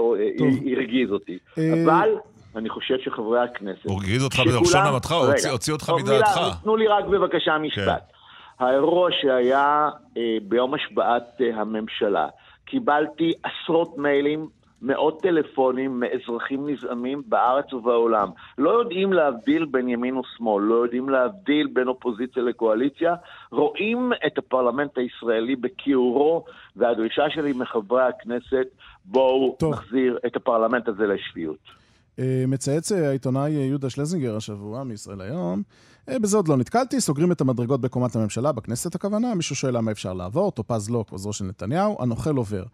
הרגיז 0.76 1.12
אותי. 1.12 1.38
אבל... 1.56 2.10
אני 2.56 2.68
חושב 2.68 2.94
שחברי 3.04 3.40
הכנסת... 3.40 3.86
הרגיז 3.86 4.24
אותך 4.24 4.38
בלשון 4.38 4.80
המתך, 4.80 5.14
הוציא 5.50 5.72
אותך 5.72 5.92
מדעתך. 6.02 6.40
תנו 6.62 6.76
לי 6.76 6.86
רק 6.86 7.04
בבקשה 7.04 7.58
משפט. 7.58 8.12
האירוע 8.58 9.08
שהיה 9.12 9.88
אה, 10.16 10.36
ביום 10.42 10.74
השבעת 10.74 11.40
אה, 11.40 11.60
הממשלה, 11.60 12.28
קיבלתי 12.64 13.32
עשרות 13.42 13.98
מיילים, 13.98 14.48
מאות 14.82 15.22
טלפונים 15.22 16.00
מאזרחים 16.00 16.68
נזעמים 16.68 17.22
בארץ 17.26 17.72
ובעולם. 17.72 18.28
לא 18.58 18.70
יודעים 18.70 19.12
להבדיל 19.12 19.64
בין 19.64 19.88
ימין 19.88 20.16
ושמאל, 20.16 20.64
לא 20.64 20.74
יודעים 20.74 21.08
להבדיל 21.08 21.66
בין 21.72 21.88
אופוזיציה 21.88 22.42
לקואליציה, 22.42 23.14
רואים 23.50 24.12
את 24.26 24.38
הפרלמנט 24.38 24.98
הישראלי 24.98 25.56
בכיעורו, 25.56 26.44
והדרישה 26.76 27.30
שלי 27.30 27.52
מחברי 27.52 28.02
הכנסת, 28.02 28.66
בואו 29.04 29.56
טוב. 29.58 29.72
נחזיר 29.72 30.18
את 30.26 30.36
הפרלמנט 30.36 30.88
הזה 30.88 31.06
לשפיות. 31.06 31.85
אה, 32.18 32.44
מצייץ 32.48 32.92
אה, 32.92 33.08
העיתונאי 33.08 33.50
יהודה 33.50 33.90
שלזינגר 33.90 34.36
השבוע 34.36 34.84
מישראל 34.84 35.20
היום. 35.20 35.62
אה, 36.08 36.18
בזה 36.18 36.36
עוד 36.36 36.48
לא 36.48 36.56
נתקלתי, 36.56 37.00
סוגרים 37.00 37.32
את 37.32 37.40
המדרגות 37.40 37.80
בקומת 37.80 38.16
הממשלה, 38.16 38.52
בכנסת 38.52 38.94
הכוונה, 38.94 39.34
מישהו 39.34 39.56
שואל 39.56 39.76
למה 39.76 39.90
אפשר 39.90 40.12
לעבור, 40.12 40.52
טופז 40.52 40.90
לוק, 40.90 41.10
עוזרו 41.10 41.32
של 41.32 41.44
נתניהו, 41.44 41.96
הנוכל 42.00 42.36
עובר. 42.36 42.64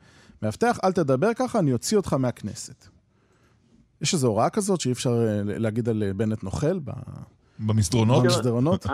מאבטח, 0.42 0.78
אל 0.84 0.92
תדבר 0.92 1.34
ככה, 1.37 1.58
אני 1.58 1.72
אוציא 1.72 1.96
אותך 1.96 2.12
מהכנסת. 2.12 2.87
יש 4.00 4.14
איזו 4.14 4.26
הוראה 4.26 4.50
כזאת 4.50 4.80
שאי 4.80 4.92
אפשר 4.92 5.26
להגיד 5.44 5.88
על 5.88 6.12
בנט 6.16 6.44
נוכל 6.44 6.78
במסדרונות? 7.58 8.25
במסדרונות? 8.25 8.87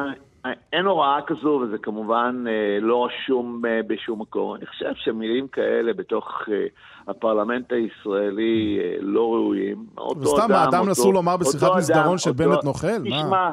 אין 0.73 0.87
הוראה 0.87 1.18
כזו, 1.26 1.49
וזה 1.49 1.78
כמובן 1.78 2.45
לא 2.80 3.07
רשום 3.07 3.62
בשום 3.87 4.21
מקום. 4.21 4.54
אני 4.54 4.66
חושב 4.66 4.92
שמילים 4.95 5.49
כאלה 5.49 5.92
בתוך 5.92 6.42
הפרלמנט 7.09 7.73
הישראלי 7.73 8.78
לא 9.00 9.33
ראויים. 9.35 9.87
וסתם 10.21 10.52
האדם 10.52 10.88
נסו 10.88 11.12
לומר 11.12 11.37
בשיחת 11.37 11.71
מסדרון 11.76 12.18
שבנט 12.18 12.64
נוכל? 12.64 12.99
תשמע, 13.04 13.50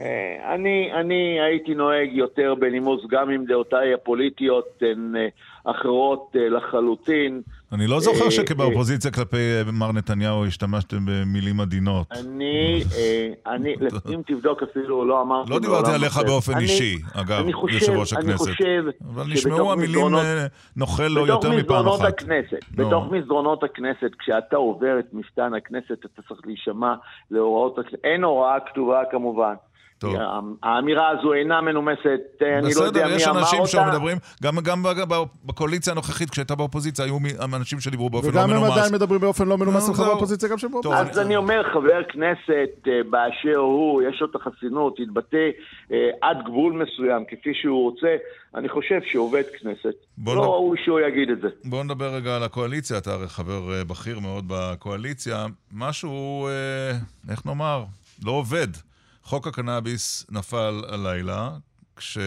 אה, 0.00 0.54
אני, 0.54 0.92
אני 0.92 1.40
הייתי 1.40 1.74
נוהג 1.74 2.12
יותר 2.12 2.54
בנימוס, 2.54 3.06
גם 3.08 3.30
אם 3.30 3.44
דעותיי 3.44 3.94
הפוליטיות 3.94 4.82
הן 4.82 5.16
אה, 5.16 5.28
אחרות 5.64 6.36
אה, 6.36 6.48
לחלוטין. 6.48 7.42
אני 7.72 7.86
לא 7.86 8.00
זוכר 8.00 8.30
שכבאופוזיציה 8.30 9.10
כלפי 9.10 9.36
מר 9.72 9.92
נתניהו 9.92 10.46
השתמשתם 10.46 10.96
במילים 11.06 11.60
עדינות. 11.60 12.06
אני, 12.12 12.84
אני, 13.46 13.74
אם 14.14 14.22
תבדוק 14.26 14.62
אפילו, 14.62 15.04
לא 15.04 15.22
אמרתי... 15.22 15.50
לא 15.50 15.58
דיברתי 15.58 15.90
עליך 15.90 16.18
באופן 16.26 16.58
אישי, 16.58 16.98
אגב, 17.14 17.46
יושב 17.68 17.92
ראש 17.92 18.12
הכנסת. 18.12 18.28
אני 18.28 18.54
חושב... 18.54 18.84
אבל 19.14 19.24
נשמעו 19.32 19.72
המילים 19.72 20.06
נוכל 20.76 21.08
לו 21.08 21.26
יותר 21.26 21.50
מפעם 21.50 21.88
אחת. 21.88 22.08
הכנסת, 22.08 22.64
בתוך 22.74 23.04
מסדרונות 23.10 23.62
הכנסת, 23.62 24.10
כשאתה 24.18 24.56
עובר 24.56 24.98
את 24.98 25.06
מפתן 25.12 25.54
הכנסת, 25.54 25.98
אתה 26.04 26.22
צריך 26.28 26.40
להישמע 26.44 26.94
להוראות. 27.30 27.78
אין 28.04 28.24
הוראה 28.24 28.60
כתובה 28.60 29.02
כמובן. 29.10 29.54
טוב. 30.04 30.16
האמירה 30.62 31.08
הזו 31.08 31.32
אינה 31.32 31.60
מנומסת, 31.60 32.20
אני 32.42 32.74
לא 32.76 32.80
יודע 32.80 33.06
מי 33.06 33.24
אמר 33.24 33.28
אותה. 33.28 33.40
בסדר, 33.40 33.56
יש 33.56 33.58
אנשים 33.58 33.66
שמדברים, 33.66 34.18
גם, 34.42 34.56
גם 34.64 34.82
בקואליציה 35.44 35.92
הנוכחית, 35.92 36.30
כשהייתה 36.30 36.54
באופוזיציה, 36.54 37.04
היו 37.04 37.18
אנשים 37.54 37.80
שדיברו 37.80 38.10
באופן 38.10 38.28
לא 38.28 38.46
מנומס. 38.46 38.52
וגם 38.52 38.64
הם 38.64 38.72
עדיין 38.72 38.92
מדברים 38.94 39.20
באופן 39.20 39.48
לא 39.48 39.58
מנומס 39.58 39.88
על 39.88 39.94
חברי 39.94 40.08
אופוזיציה, 40.08 40.48
גם 40.48 40.58
שבאופוזיציה. 40.58 41.10
אז 41.10 41.18
אני 41.18 41.36
אומר, 41.36 41.62
חבר 41.72 42.02
כנסת 42.08 42.88
אה, 42.88 42.92
באשר 43.10 43.58
הוא, 43.58 44.02
יש 44.02 44.20
לו 44.20 44.26
את 44.30 44.34
החסינות, 44.34 45.00
יתבטא 45.00 45.48
אה, 45.92 46.10
עד 46.22 46.36
גבול 46.44 46.72
מסוים, 46.72 47.24
כפי 47.28 47.50
שהוא 47.54 47.82
רוצה, 47.90 48.16
אני 48.54 48.68
חושב 48.68 49.00
שהוא 49.06 49.26
עובד 49.26 49.42
כנסת. 49.60 49.94
לא 50.26 50.42
ראוי 50.42 50.78
שהוא 50.84 51.00
יגיד 51.00 51.30
את 51.30 51.40
זה. 51.40 51.48
בואו 51.64 51.82
נדבר 51.82 52.14
רגע 52.14 52.36
על 52.36 52.42
הקואליציה, 52.42 52.98
אתה 52.98 53.12
הרי 53.12 53.28
חבר 53.28 53.72
אה, 53.72 53.84
בכיר 53.84 54.18
מאוד 54.20 54.44
בקואליציה. 54.48 55.46
משהו, 55.72 56.48
איך 57.30 57.46
נאמר, 57.46 57.84
לא 58.24 58.32
עובד. 58.32 58.68
חוק 59.24 59.46
הקנאביס 59.46 60.26
נפל 60.30 60.82
הלילה, 60.88 61.50
כש... 61.96 62.18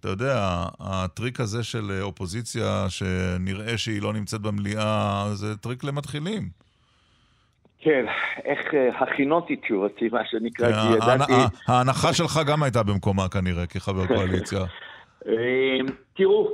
אתה 0.00 0.08
יודע, 0.08 0.66
הטריק 0.80 1.40
הזה 1.40 1.62
של 1.62 1.98
אופוזיציה, 2.02 2.86
שנראה 2.88 3.78
שהיא 3.78 4.02
לא 4.02 4.12
נמצאת 4.12 4.40
במליאה, 4.40 5.24
זה 5.32 5.56
טריק 5.56 5.84
למתחילים. 5.84 6.42
כן, 7.78 8.04
איך 8.44 8.74
אה, 8.74 8.98
הכינותי 8.98 9.56
תשובתי, 9.56 10.08
מה 10.12 10.20
שנקרא, 10.24 10.66
כי 10.66 10.72
כן, 10.72 11.12
ידעתי... 11.12 11.32
ההנחה 11.68 12.12
שלך 12.12 12.40
גם 12.46 12.62
הייתה 12.62 12.82
במקומה 12.82 13.28
כנראה, 13.28 13.66
כחבר 13.66 14.06
קואליציה. 14.06 14.60
אה, 15.28 15.78
תראו, 16.16 16.48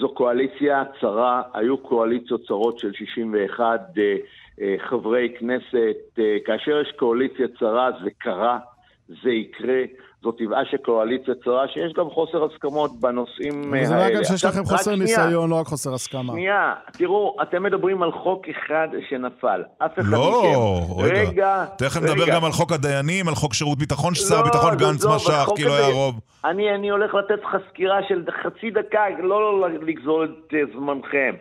זו 0.00 0.14
קואליציה 0.14 0.82
צרה, 1.00 1.42
היו 1.54 1.78
קואליציות 1.78 2.46
צרות 2.46 2.78
של 2.78 2.92
61 2.92 3.64
אה, 3.98 4.16
אה, 4.60 4.74
חברי 4.88 5.34
כנסת. 5.38 6.18
כאשר 6.44 6.80
יש 6.80 6.92
קואליציה 6.96 7.46
צרה 7.58 7.90
זה 8.04 8.10
קרה, 8.18 8.58
זה 9.08 9.30
יקרה. 9.30 9.82
זו 10.22 10.32
טבעה 10.32 10.64
של 10.70 10.76
קואליציה 10.76 11.34
צרה, 11.44 11.68
שיש 11.68 11.92
גם 11.92 12.10
חוסר 12.10 12.44
הסכמות 12.44 13.00
בנושאים 13.00 13.74
האלה. 13.74 13.86
זה 13.86 13.94
לא 13.94 14.18
רק 14.18 14.24
שיש 14.24 14.44
לכם 14.44 14.64
חוסר 14.64 14.96
ניסיון, 14.96 15.50
לא 15.50 15.54
רק 15.54 15.66
חוסר 15.66 15.94
הסכמה. 15.94 16.32
שנייה, 16.32 16.74
תראו, 16.92 17.36
אתם 17.42 17.62
מדברים 17.62 18.02
על 18.02 18.12
חוק 18.12 18.48
אחד 18.48 18.88
שנפל. 19.08 19.62
אף 19.78 19.98
אחד 19.98 20.02
לא, 20.06 20.80
מכם. 20.90 21.02
רגע. 21.02 21.28
רגע, 21.28 21.64
תכף 21.78 22.02
נדבר 22.02 22.28
גם 22.34 22.44
על 22.44 22.52
חוק 22.52 22.72
הדיינים, 22.72 23.28
על 23.28 23.34
חוק 23.34 23.54
שירות 23.54 23.78
ביטחון, 23.78 24.14
ששר 24.14 24.34
לא, 24.34 24.40
הביטחון 24.40 24.76
גנץ 24.76 25.04
לא, 25.04 25.16
משך, 25.16 25.46
כי 25.56 25.64
לא 25.64 25.76
היה 25.76 25.94
רוב. 25.94 26.20
אני, 26.44 26.74
אני 26.74 26.90
הולך 26.90 27.14
לתת 27.14 27.44
לך 27.44 27.56
סקירה 27.70 27.98
של 28.08 28.24
חצי 28.42 28.70
דקה, 28.70 29.04
לא, 29.22 29.60
לא 29.60 29.68
לגזול 29.70 30.36
את 30.48 30.54
אה, 30.54 30.60
זמנכם. 30.74 31.34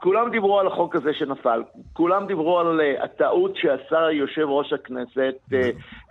כולם 0.00 0.30
דיברו 0.30 0.60
על 0.60 0.66
החוק 0.66 0.96
הזה 0.96 1.14
שנפל, 1.14 1.62
כולם 1.92 2.26
דיברו 2.26 2.58
על 2.58 2.80
uh, 2.80 3.04
הטעות 3.04 3.56
שעשה 3.56 4.10
יושב 4.12 4.46
ראש 4.48 4.72
הכנסת, 4.72 5.34
uh, 5.50 5.56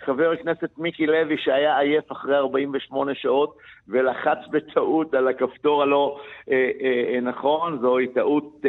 חבר 0.06 0.32
הכנסת 0.32 0.70
מיקי 0.78 1.08
לוי 1.08 1.38
שהיה 1.38 1.80
עייף 1.80 2.12
אחרי 2.12 2.38
48 2.38 3.16
שעות 3.16 3.58
ולחץ 3.88 4.38
בטעות 4.52 5.14
על 5.14 5.28
הכפתור 5.28 5.84
הלא 5.84 6.20
נכון, 7.22 7.80
זוהי 7.82 8.08
טעות 8.08 8.62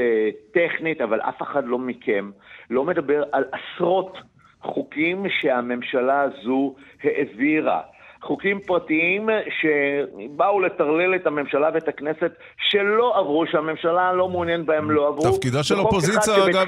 טכנית, 0.52 1.00
אבל 1.00 1.20
אף 1.20 1.42
אחד 1.42 1.64
לא 1.66 1.78
מכם 1.78 2.30
לא 2.70 2.84
מדבר 2.84 3.22
על 3.32 3.44
עשרות 3.52 4.18
חוקים 4.62 5.26
שהממשלה 5.40 6.20
הזו 6.20 6.74
העבירה. 7.02 7.80
חוקים 8.22 8.60
פרטיים 8.60 9.28
שבאו 9.60 10.60
לטרלל 10.60 11.14
את 11.14 11.26
הממשלה 11.26 11.70
ואת 11.74 11.88
הכנסת 11.88 12.32
שלא 12.70 13.18
עברו, 13.18 13.44
שהממשלה 13.46 14.12
לא 14.12 14.28
מעוניינת 14.28 14.66
בהם 14.66 14.90
לא 14.90 15.08
עברו. 15.08 15.32
תפקידה 15.32 15.62
של 15.62 15.74
אופוזיציה, 15.74 16.34
אגב, 16.44 16.66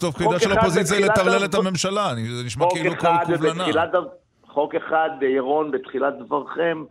תפקידה 0.00 0.38
של 0.38 0.52
אופוזיציה 0.52 0.96
היא 0.96 1.06
לטרלל 1.06 1.44
את 1.44 1.54
הממשלה, 1.54 2.08
זה 2.36 2.44
נשמע 2.46 2.66
כאילו 2.70 2.96
כל 2.96 3.06
קובלנה. 3.26 3.64
חוק 4.48 4.74
אחד, 4.74 5.10
ירון, 5.22 5.70
בתחילת 5.70 6.14
דברכם, 6.18 6.84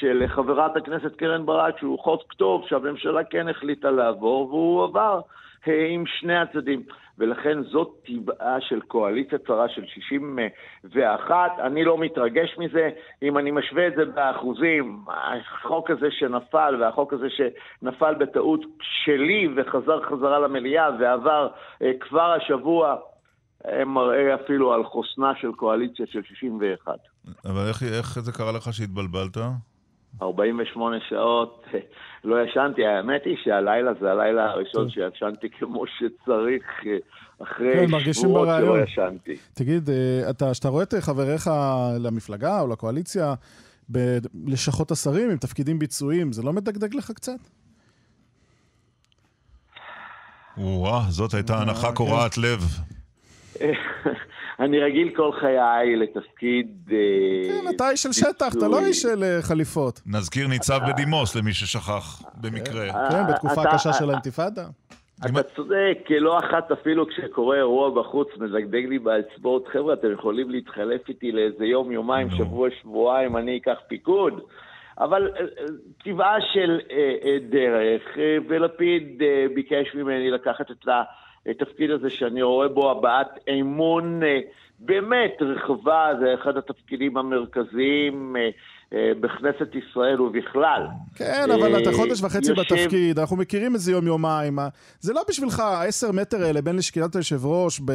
של 0.00 0.24
חברת 0.28 0.76
הכנסת 0.76 1.16
קרן 1.16 1.46
ברק, 1.46 1.78
שהוא 1.78 1.98
חוק 1.98 2.32
טוב 2.32 2.64
שהממשלה 2.68 3.24
כן 3.24 3.48
החליטה 3.48 3.90
לעבור, 3.90 4.48
והוא 4.48 4.84
עבר 4.84 5.20
אה, 5.68 5.86
עם 5.88 6.04
שני 6.06 6.38
הצדדים. 6.38 6.82
ולכן 7.18 7.62
זאת 7.62 7.88
טבעה 8.06 8.60
של 8.60 8.80
קואליציה 8.80 9.38
צרה 9.38 9.68
של 9.68 9.82
61. 9.86 11.50
אני 11.58 11.84
לא 11.84 11.98
מתרגש 11.98 12.54
מזה. 12.58 12.90
אם 13.22 13.38
אני 13.38 13.50
משווה 13.50 13.86
את 13.86 13.92
זה 13.96 14.04
באחוזים, 14.04 15.04
החוק 15.08 15.90
הזה 15.90 16.06
שנפל 16.10 16.76
והחוק 16.80 17.12
הזה 17.12 17.26
שנפל 17.30 18.14
בטעות 18.14 18.60
שלי 18.80 19.48
וחזר 19.56 20.02
חזרה 20.02 20.38
למליאה 20.38 20.88
ועבר 21.00 21.48
אה, 21.82 21.90
כבר 22.00 22.32
השבוע, 22.32 22.96
אה, 23.66 23.84
מראה 23.84 24.34
אפילו 24.34 24.72
על 24.72 24.84
חוסנה 24.84 25.32
של 25.40 25.52
קואליציה 25.52 26.06
של 26.06 26.22
61. 26.22 26.92
אבל 27.44 27.68
איך, 27.68 27.82
איך 27.82 28.18
זה 28.20 28.32
קרה 28.32 28.52
לך 28.52 28.72
שהתבלבלת? 28.72 29.36
48 30.22 30.96
שעות 31.08 31.64
לא 32.24 32.36
ישנתי. 32.44 32.86
האמת 32.86 33.22
היא 33.24 33.36
שהלילה 33.44 33.90
זה 34.00 34.10
הלילה 34.10 34.50
הראשון 34.50 34.90
שישנתי 34.90 35.50
כמו 35.58 35.84
שצריך, 35.86 36.64
אחרי 37.42 37.86
כן, 37.88 38.12
שבועות 38.12 38.48
שלא 38.60 38.82
ישנתי. 38.82 39.36
תגיד, 39.54 39.90
אתה, 40.30 40.54
שאתה 40.54 40.68
רואה 40.68 40.82
את 40.82 40.94
חבריך 41.00 41.50
למפלגה 42.00 42.60
או 42.60 42.68
לקואליציה 42.68 43.34
בלשכות 43.88 44.90
השרים 44.90 45.30
עם 45.30 45.36
תפקידים 45.36 45.78
ביצועיים, 45.78 46.32
זה 46.32 46.42
לא 46.42 46.52
מדגדג 46.52 46.94
לך 46.94 47.10
קצת? 47.10 47.38
וואה, 50.56 51.00
זאת 51.08 51.34
הייתה 51.34 51.60
הנחה 51.60 51.92
קורעת 51.92 52.38
לב. 52.38 52.60
אני 54.62 54.80
רגיל 54.80 55.10
כל 55.16 55.30
חיי 55.40 55.96
לתפקיד... 55.96 56.90
אה, 56.92 56.96
כן, 57.48 57.74
אתה 57.76 57.90
איש 57.90 58.02
של 58.02 58.12
שטח, 58.12 58.54
אתה 58.58 58.68
לא 58.68 58.78
איש 58.78 59.02
של 59.02 59.22
אה, 59.22 59.42
חליפות. 59.42 60.00
נזכיר 60.06 60.48
ניצב 60.48 60.80
בדימוס, 60.88 61.36
למי 61.36 61.52
ששכח, 61.52 62.22
במקרה. 62.40 63.10
כן, 63.10 63.32
בתקופה 63.32 63.62
הקשה 63.62 63.92
של 63.92 64.10
האינתיפאדה. 64.10 64.64
אתה 65.24 65.42
צודק, 65.56 65.98
לא 66.20 66.38
אחת 66.38 66.72
אפילו 66.72 67.08
כשקורה 67.08 67.56
אירוע 67.56 67.90
בחוץ, 67.90 68.28
מדגדג 68.36 68.84
לי 68.88 68.98
באצבעות, 68.98 69.68
חבר'ה, 69.72 69.94
אתם 69.94 70.12
יכולים 70.12 70.50
להתחלף 70.50 71.08
איתי 71.08 71.32
לאיזה 71.32 71.64
יום, 71.64 71.92
יומיים, 71.92 72.30
שבוע, 72.30 72.68
שבועיים, 72.82 73.36
אני 73.36 73.58
אקח 73.58 73.76
פיקוד. 73.88 74.40
אבל 74.98 75.30
אה, 75.36 75.44
טבעה 76.04 76.36
של 76.52 76.80
דרך, 77.50 78.02
ולפיד 78.48 79.22
ביקש 79.54 79.94
ממני 79.94 80.30
לקחת 80.30 80.70
את 80.70 80.88
ה... 80.88 81.02
התפקיד 81.46 81.90
הזה 81.90 82.10
שאני 82.10 82.42
רואה 82.42 82.68
בו 82.68 82.90
הבעת 82.90 83.38
אמון 83.60 84.22
אה, 84.22 84.40
באמת 84.78 85.32
רחבה, 85.40 86.08
זה 86.20 86.34
אחד 86.34 86.56
התפקידים 86.56 87.16
המרכזיים 87.16 88.36
אה, 88.36 88.50
אה, 88.92 89.12
בכנסת 89.20 89.74
ישראל 89.74 90.20
ובכלל. 90.20 90.86
כן, 91.14 91.50
אבל 91.54 91.82
אתה 91.82 91.92
חודש 91.92 92.22
וחצי 92.22 92.50
יושב... 92.50 92.62
בתפקיד, 92.62 93.18
אנחנו 93.18 93.36
מכירים 93.36 93.74
איזה 93.74 93.92
יום-יומיים. 93.92 94.58
זה 95.00 95.12
לא 95.12 95.22
בשבילך, 95.28 95.60
העשר 95.60 96.12
מטר 96.12 96.42
האלה 96.42 96.62
בין 96.62 96.76
לשקילת 96.76 97.16
היושב-ראש 97.16 97.80
ב... 97.80 97.92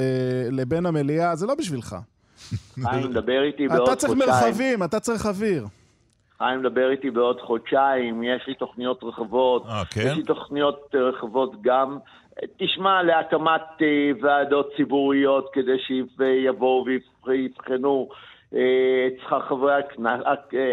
לבין 0.52 0.86
המליאה, 0.86 1.36
זה 1.36 1.48
לא 1.48 1.56
בשבילך. 1.56 1.96
חיים, 2.84 3.10
מדבר 3.10 3.44
איתי 3.44 3.68
בעוד 3.68 3.90
חודשיים. 3.90 3.94
אתה 3.94 3.96
צריך 3.96 4.14
מרחבים, 4.14 4.84
אתה 4.84 5.00
צריך 5.00 5.26
אוויר. 5.26 5.66
חיים, 6.38 6.60
מדבר 6.60 6.92
איתי 6.92 7.12
בעוד 7.12 7.42
חודשיים, 7.42 8.24
יש 8.24 8.48
לי 8.48 8.54
תוכניות 8.54 9.04
רחבות. 9.04 9.66
אה, 9.66 9.84
כן? 9.86 10.08
יש 10.12 10.18
לי 10.18 10.24
תוכניות 10.24 10.96
רחבות 10.96 11.62
גם 11.62 11.98
תשמע, 12.58 13.04
להקמת 13.04 13.82
אה, 13.82 14.12
ועדות 14.22 14.74
ציבוריות 14.76 15.50
כדי 15.54 15.80
שיבואו 15.80 16.86
ויבחנו 17.26 18.10
אה, 18.54 19.08
את 19.08 19.14
שכר 19.22 19.40
חברי 19.40 19.74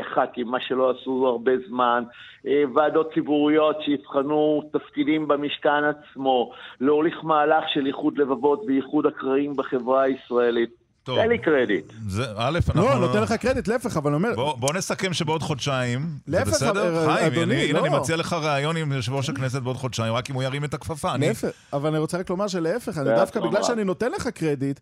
הח"כים, 0.01 0.49
מה 0.49 0.61
שלא 0.61 0.91
עשו 0.91 1.27
הרבה 1.27 1.53
זמן, 1.69 2.05
אה, 2.47 2.63
ועדות 2.75 3.13
ציבוריות 3.15 3.77
שיבחנו 3.83 4.63
תפקידים 4.73 5.29
במשכן 5.29 5.85
עצמו, 5.85 6.53
להוליך 6.81 7.25
מהלך 7.25 7.65
של 7.69 7.87
איחוד 7.87 8.19
לבבות 8.19 8.63
ואיחוד 8.67 9.07
הקרעים 9.07 9.57
בחברה 9.57 10.03
הישראלית. 10.03 10.84
טוב. 11.05 11.19
תן 11.19 11.29
לי 11.29 11.39
קרדיט. 11.39 11.93
זה, 12.09 12.25
א', 12.37 12.59
אנחנו... 12.69 12.83
לא, 12.83 12.99
נותן 12.99 13.23
לך 13.23 13.33
קרדיט, 13.33 13.69
להפך, 13.69 13.97
אבל 13.97 14.15
אומר... 14.15 14.35
בוא, 14.35 14.57
בוא 14.57 14.75
נסכם 14.75 15.13
שבעוד 15.13 15.43
חודשיים, 15.43 16.01
להפך, 16.29 16.51
זה 16.51 16.67
בסדר? 16.67 17.15
חיים, 17.15 17.33
אדוני, 17.33 17.55
אני, 17.55 17.73
לא. 17.73 17.79
הנה, 17.79 17.89
אני 17.89 17.99
מציע 17.99 18.17
לך 18.17 18.33
ראיון 18.33 18.77
עם 18.77 18.93
יושב 18.93 19.13
ראש 19.13 19.31
הכנסת 19.31 19.63
בעוד 19.63 19.77
חודשיים, 19.77 20.15
רק 20.15 20.31
אם 20.31 20.35
הוא 20.35 20.43
ירים 20.43 20.65
את 20.65 20.75
הכפפה. 20.75 21.17
להפך. 21.17 21.49
אבל 21.73 21.91
אני 21.91 21.99
רוצה 21.99 22.19
רק 22.19 22.31
לומר 22.31 22.49
שלהפך, 22.49 22.99
אני 22.99 23.15
דווקא 23.17 23.41
בגלל 23.41 23.63
שאני 23.63 23.85
נותן 23.85 24.13
לך 24.13 24.29
קרדיט, 24.29 24.81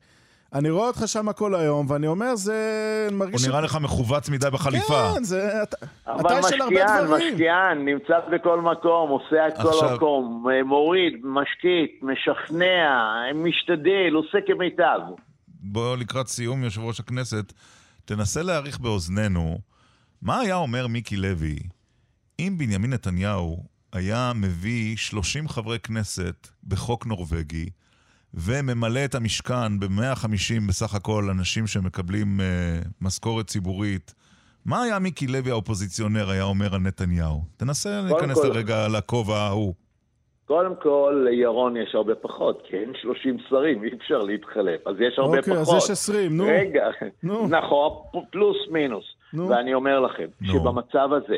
אני 0.55 0.71
רואה 0.71 0.87
אותך 0.87 1.03
שם 1.07 1.33
כל 1.33 1.55
היום, 1.55 1.91
ואני 1.91 2.07
אומר, 2.07 2.35
זה... 2.35 3.09
הוא 3.19 3.27
נראה 3.49 3.61
לך 3.61 3.79
מכווץ 3.81 4.29
מדי 4.29 4.51
בחליפה. 4.53 5.13
כן, 5.15 5.25
זה... 5.25 5.63
אתה 5.63 6.39
איש 6.39 6.47
של 6.47 6.63
הרבה 6.63 6.85
דברים. 6.85 6.89
אבל 6.89 7.17
משקיען, 7.17 7.33
משקיען, 7.33 7.85
נמצא 7.85 8.15
בכל 8.33 8.61
מקום, 8.61 9.11
עושה 9.11 9.49
את 9.49 9.55
כל 9.63 9.95
מקום, 9.95 10.47
מוריד, 10.65 11.13
משקיט, 11.25 12.03
משכנע, 12.03 13.01
משתדל, 13.35 14.15
עושה 14.15 14.39
כמיטב. 14.47 15.01
בוא 15.62 15.96
לקראת 15.96 16.29
סיום, 16.29 16.64
יושב 16.64 16.81
ראש 16.81 17.01
הכנסת, 17.01 17.53
תנסה 18.05 18.42
להעריך 18.42 18.79
באוזנינו 18.79 19.59
מה 20.22 20.38
היה 20.38 20.55
אומר 20.55 20.87
מיקי 20.87 21.16
לוי 21.16 21.59
אם 22.38 22.55
בנימין 22.59 22.92
נתניהו 22.92 23.64
היה 23.92 24.33
מביא 24.35 24.96
30 24.96 25.48
חברי 25.48 25.79
כנסת 25.79 26.48
בחוק 26.64 27.07
נורבגי 27.07 27.70
וממלא 28.35 29.05
את 29.05 29.14
המשכן 29.14 29.81
ב-150 29.81 30.66
בסך 30.68 30.94
הכל 30.94 31.31
אנשים 31.31 31.66
שמקבלים 31.66 32.40
uh, 32.40 32.88
משכורת 33.01 33.46
ציבורית. 33.46 34.14
מה 34.64 34.83
היה 34.83 34.98
מיקי 34.98 35.27
לוי 35.27 35.51
האופוזיציונר 35.51 36.31
היה 36.31 36.42
אומר 36.42 36.75
על 36.75 36.81
נתניהו? 36.81 37.44
תנסה 37.57 38.01
להיכנס 38.01 38.38
לרגע 38.38 38.88
לכובע 38.88 39.38
ההוא. 39.38 39.75
קודם 40.47 40.75
כל, 40.75 41.27
לירון 41.31 41.77
יש 41.77 41.95
הרבה 41.95 42.15
פחות, 42.15 42.63
כי 42.65 42.77
אין 42.77 42.93
30 43.03 43.37
שרים, 43.49 43.85
אי 43.85 43.89
אפשר 43.99 44.19
להתחלף, 44.19 44.87
אז 44.87 45.01
יש 45.01 45.19
הרבה 45.19 45.39
אוקיי, 45.39 45.43
פחות. 45.43 45.59
אוקיי, 45.59 45.77
אז 45.77 45.85
יש 45.85 45.91
20, 45.91 46.37
נו. 46.37 46.45
רגע, 46.47 46.91
נו. 47.23 47.49
נכון, 47.49 47.93
פלוס 48.31 48.57
מינוס. 48.71 49.05
נו. 49.33 49.49
ואני 49.49 49.75
אומר 49.75 50.01
לכם, 50.01 50.27
נו. 50.41 50.53
שבמצב 50.53 51.13
הזה, 51.13 51.37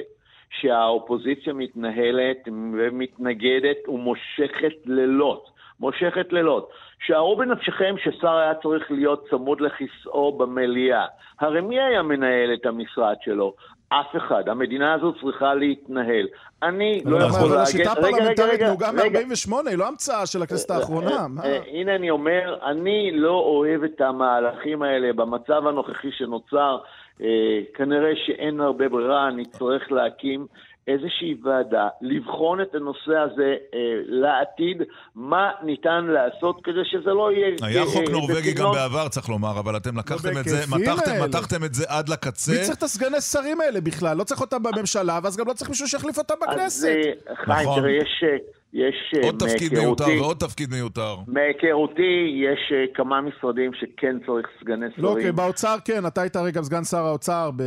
שהאופוזיציה 0.51 1.53
מתנהלת 1.53 2.38
ומתנגדת 2.49 3.88
ומושכת 3.88 4.75
לילות, 4.87 5.51
מושכת 5.81 6.33
לילות. 6.33 6.71
שערו 7.07 7.37
בנפשכם 7.37 7.95
ששר 8.05 8.37
היה 8.37 8.55
צריך 8.55 8.90
להיות 8.90 9.27
צמוד 9.31 9.61
לכיסאו 9.61 10.38
במליאה. 10.38 11.07
הרי 11.40 11.61
מי 11.61 11.81
היה 11.81 12.03
מנהל 12.03 12.55
את 12.55 12.67
המשרד 12.67 13.17
שלו? 13.25 13.55
אף 13.88 14.16
אחד. 14.16 14.49
המדינה 14.49 14.94
הזו 14.94 15.12
צריכה 15.20 15.55
להתנהל. 15.55 16.27
אני 16.62 17.03
לא 17.05 17.16
יכול 17.16 17.40
להגיד... 17.40 17.53
אבל 17.53 17.62
השיטה 17.62 17.92
הפרלמנטרית 17.92 18.61
נהוגה 18.61 18.92
מ-48, 18.92 19.68
היא 19.68 19.79
לא 19.79 19.88
המצאה 19.88 20.27
של 20.27 20.42
הכנסת 20.42 20.70
אה, 20.70 20.77
האחרונה. 20.77 21.27
אה, 21.44 21.59
הנה 21.73 21.94
אני 21.94 22.11
אומר, 22.11 22.59
אני 22.66 23.11
לא 23.12 23.35
אוהב 23.35 23.85
את 23.85 24.01
המהלכים 24.01 24.83
האלה 24.83 25.12
במצב 25.12 25.66
הנוכחי 25.66 26.12
שנוצר. 26.12 26.79
אה, 27.23 27.27
כנראה 27.75 28.12
שאין 28.27 28.61
הרבה 28.61 28.88
ברירה, 28.88 29.31
נצטרך 29.31 29.92
להקים 29.92 30.47
איזושהי 30.88 31.35
ועדה, 31.42 31.88
לבחון 32.01 32.61
את 32.61 32.75
הנושא 32.75 33.16
הזה 33.16 33.55
אה, 33.75 33.79
לעתיד, 34.07 34.83
מה 35.14 35.51
ניתן 35.62 36.05
לעשות 36.05 36.61
כדי 36.64 36.85
שזה 36.85 37.11
לא 37.11 37.33
יהיה... 37.33 37.57
היה 37.62 37.81
אה, 37.81 37.87
חוק 37.87 38.11
נורבגי 38.11 38.53
גם 38.53 38.73
בעבר, 38.73 39.09
צריך 39.09 39.29
לומר, 39.29 39.59
אבל 39.59 39.77
אתם 39.77 39.99
לקחתם 39.99 40.38
את 40.40 40.44
זה, 40.44 40.57
מתחתם, 40.79 41.12
מתחתם 41.25 41.64
את 41.64 41.75
זה 41.75 41.85
עד 41.88 42.09
לקצה. 42.09 42.53
מי 42.53 42.59
צריך 42.59 42.79
את 42.79 42.83
הסגני 42.83 43.20
שרים 43.20 43.61
האלה 43.61 43.81
בכלל? 43.81 44.16
לא 44.16 44.25
צריך 44.25 44.40
אותם 44.40 44.62
בממשלה, 44.62 45.18
ואז 45.23 45.37
גם 45.37 45.49
לא 45.49 45.53
צריך 45.53 45.70
מישהו 45.70 45.88
שיחליף 45.88 46.18
אותם 46.18 46.35
בכנסת. 46.42 46.88
אז 47.27 47.37
חיים, 47.44 47.68
נכון. 47.68 47.81
תראה, 47.81 47.92
יש... 47.92 48.25
יש 48.74 49.14
אה, 49.16 49.26
עוד 49.26 49.34
תפקיד 49.38 49.72
מיותר 49.74 50.04
ועוד 50.20 50.37
תפקיד 50.37 50.70
מיותר. 50.70 51.14
מהיכרותי 51.26 52.42
יש 52.44 52.72
אה, 52.72 52.84
כמה 52.94 53.20
משרדים 53.20 53.70
שכן 53.74 54.16
צריך 54.26 54.46
סגני 54.60 54.87
שרים. 54.90 55.04
לא, 55.04 55.08
אוקיי, 55.08 55.32
באוצר 55.32 55.76
כן, 55.84 56.06
אתה 56.06 56.20
היית 56.20 56.37
הרי 56.37 56.52
גם 56.52 56.62
סגן 56.62 56.84
שר 56.84 57.06
האוצר 57.06 57.50
ב... 57.56 57.62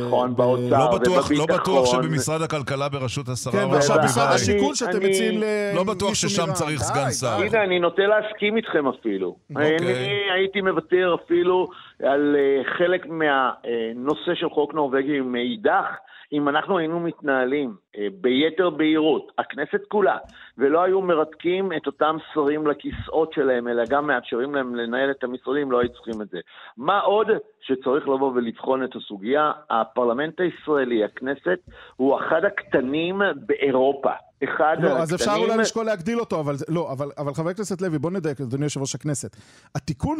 נכון, 0.00 0.36
באוצר 0.36 0.90
לא 0.90 0.98
בטוח, 0.98 1.30
לא 1.30 1.46
בטוח 1.46 1.86
שבמשרד 1.86 2.42
הכלכלה 2.42 2.88
בראשות 2.88 3.28
השרה 3.28 3.52
כן, 3.52 3.64
ועכשיו 3.72 3.96
משרד 4.04 4.28
השיכון 4.34 4.74
שאתם 4.74 4.98
מציעים 4.98 5.34
למישהו 5.34 5.76
לא 5.76 5.94
בטוח 5.94 6.14
ששם 6.14 6.52
צריך 6.52 6.80
סגן 6.80 7.10
שר. 7.10 7.42
הנה, 7.42 7.64
אני 7.64 7.78
נוטה 7.78 8.02
להסכים 8.02 8.56
איתכם 8.56 8.86
אפילו. 8.86 9.36
אוקיי. 9.50 9.76
אני 9.76 10.30
הייתי 10.34 10.60
מוותר 10.60 11.16
אפילו 11.24 11.68
על 12.02 12.36
אה, 12.38 12.62
חלק 12.78 13.06
מהנושא 13.06 14.34
של 14.34 14.48
חוק 14.50 14.74
נורבגי 14.74 15.20
מאידך. 15.20 15.86
אם 16.32 16.48
אנחנו 16.48 16.78
היינו 16.78 17.00
מתנהלים 17.00 17.74
ביתר 18.20 18.70
בהירות, 18.70 19.32
הכנסת 19.38 19.80
כולה, 19.88 20.16
ולא 20.58 20.82
היו 20.82 21.00
מרתקים 21.00 21.72
את 21.72 21.86
אותם 21.86 22.16
שרים 22.34 22.66
לכיסאות 22.66 23.32
שלהם, 23.32 23.68
אלא 23.68 23.82
גם 23.88 24.06
מאפשרים 24.06 24.54
להם 24.54 24.74
לנהל 24.74 25.10
את 25.10 25.24
המשרדים, 25.24 25.72
לא 25.72 25.80
היו 25.80 25.92
צריכים 25.92 26.22
את 26.22 26.28
זה. 26.28 26.38
מה 26.76 27.00
עוד 27.00 27.26
שצריך 27.60 28.08
לבוא 28.08 28.32
ולבחון 28.34 28.84
את 28.84 28.96
הסוגיה? 28.96 29.52
הפרלמנט 29.70 30.40
הישראלי, 30.40 31.04
הכנסת, 31.04 31.58
הוא 31.96 32.18
אחד 32.18 32.44
הקטנים 32.44 33.22
באירופה. 33.46 34.12
אחד 34.44 34.76
לא, 34.80 34.98
אז 34.98 35.14
אפשר 35.14 35.34
אולי 35.36 35.56
לשקול 35.56 35.86
להגדיל 35.86 36.20
אותו, 36.20 36.40
אבל 36.40 36.54
לא, 36.68 36.92
אבל, 36.92 37.10
אבל 37.18 37.34
חבר 37.34 37.50
הכנסת 37.50 37.80
לוי, 37.82 37.98
בוא 37.98 38.10
נדייק, 38.10 38.40
אדוני 38.40 38.64
יושב 38.64 38.80
ראש 38.80 38.94
הכנסת. 38.94 39.36
התיקון 39.74 40.18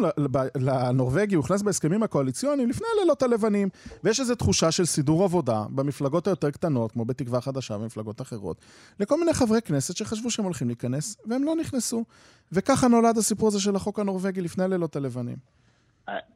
לנורבגי 0.56 1.34
הוכנס 1.34 1.62
בהסכמים 1.62 2.02
הקואליציוניים 2.02 2.68
לפני 2.68 2.86
הלילות 2.96 3.22
הלבנים, 3.22 3.68
ויש 4.04 4.20
איזו 4.20 4.34
תחושה 4.34 4.70
של 4.70 4.84
סידור 4.84 5.24
עבודה 5.24 5.62
במפלגות 5.70 6.26
היותר 6.26 6.50
קטנות, 6.50 6.92
כמו 6.92 7.04
בתקווה 7.04 7.40
חדשה 7.40 7.67
ומפלגות 7.76 8.20
אחרות, 8.20 8.56
לכל 9.00 9.20
מיני 9.20 9.32
חברי 9.34 9.62
כנסת 9.62 9.96
שחשבו 9.96 10.30
שהם 10.30 10.44
הולכים 10.44 10.68
להיכנס, 10.68 11.16
והם 11.26 11.44
לא 11.44 11.54
נכנסו. 11.56 12.04
וככה 12.52 12.88
נולד 12.88 13.16
הסיפור 13.18 13.48
הזה 13.48 13.60
של 13.60 13.76
החוק 13.76 13.98
הנורבגי 13.98 14.40
לפני 14.40 14.64
הלילות 14.64 14.96
הלבנים. 14.96 15.36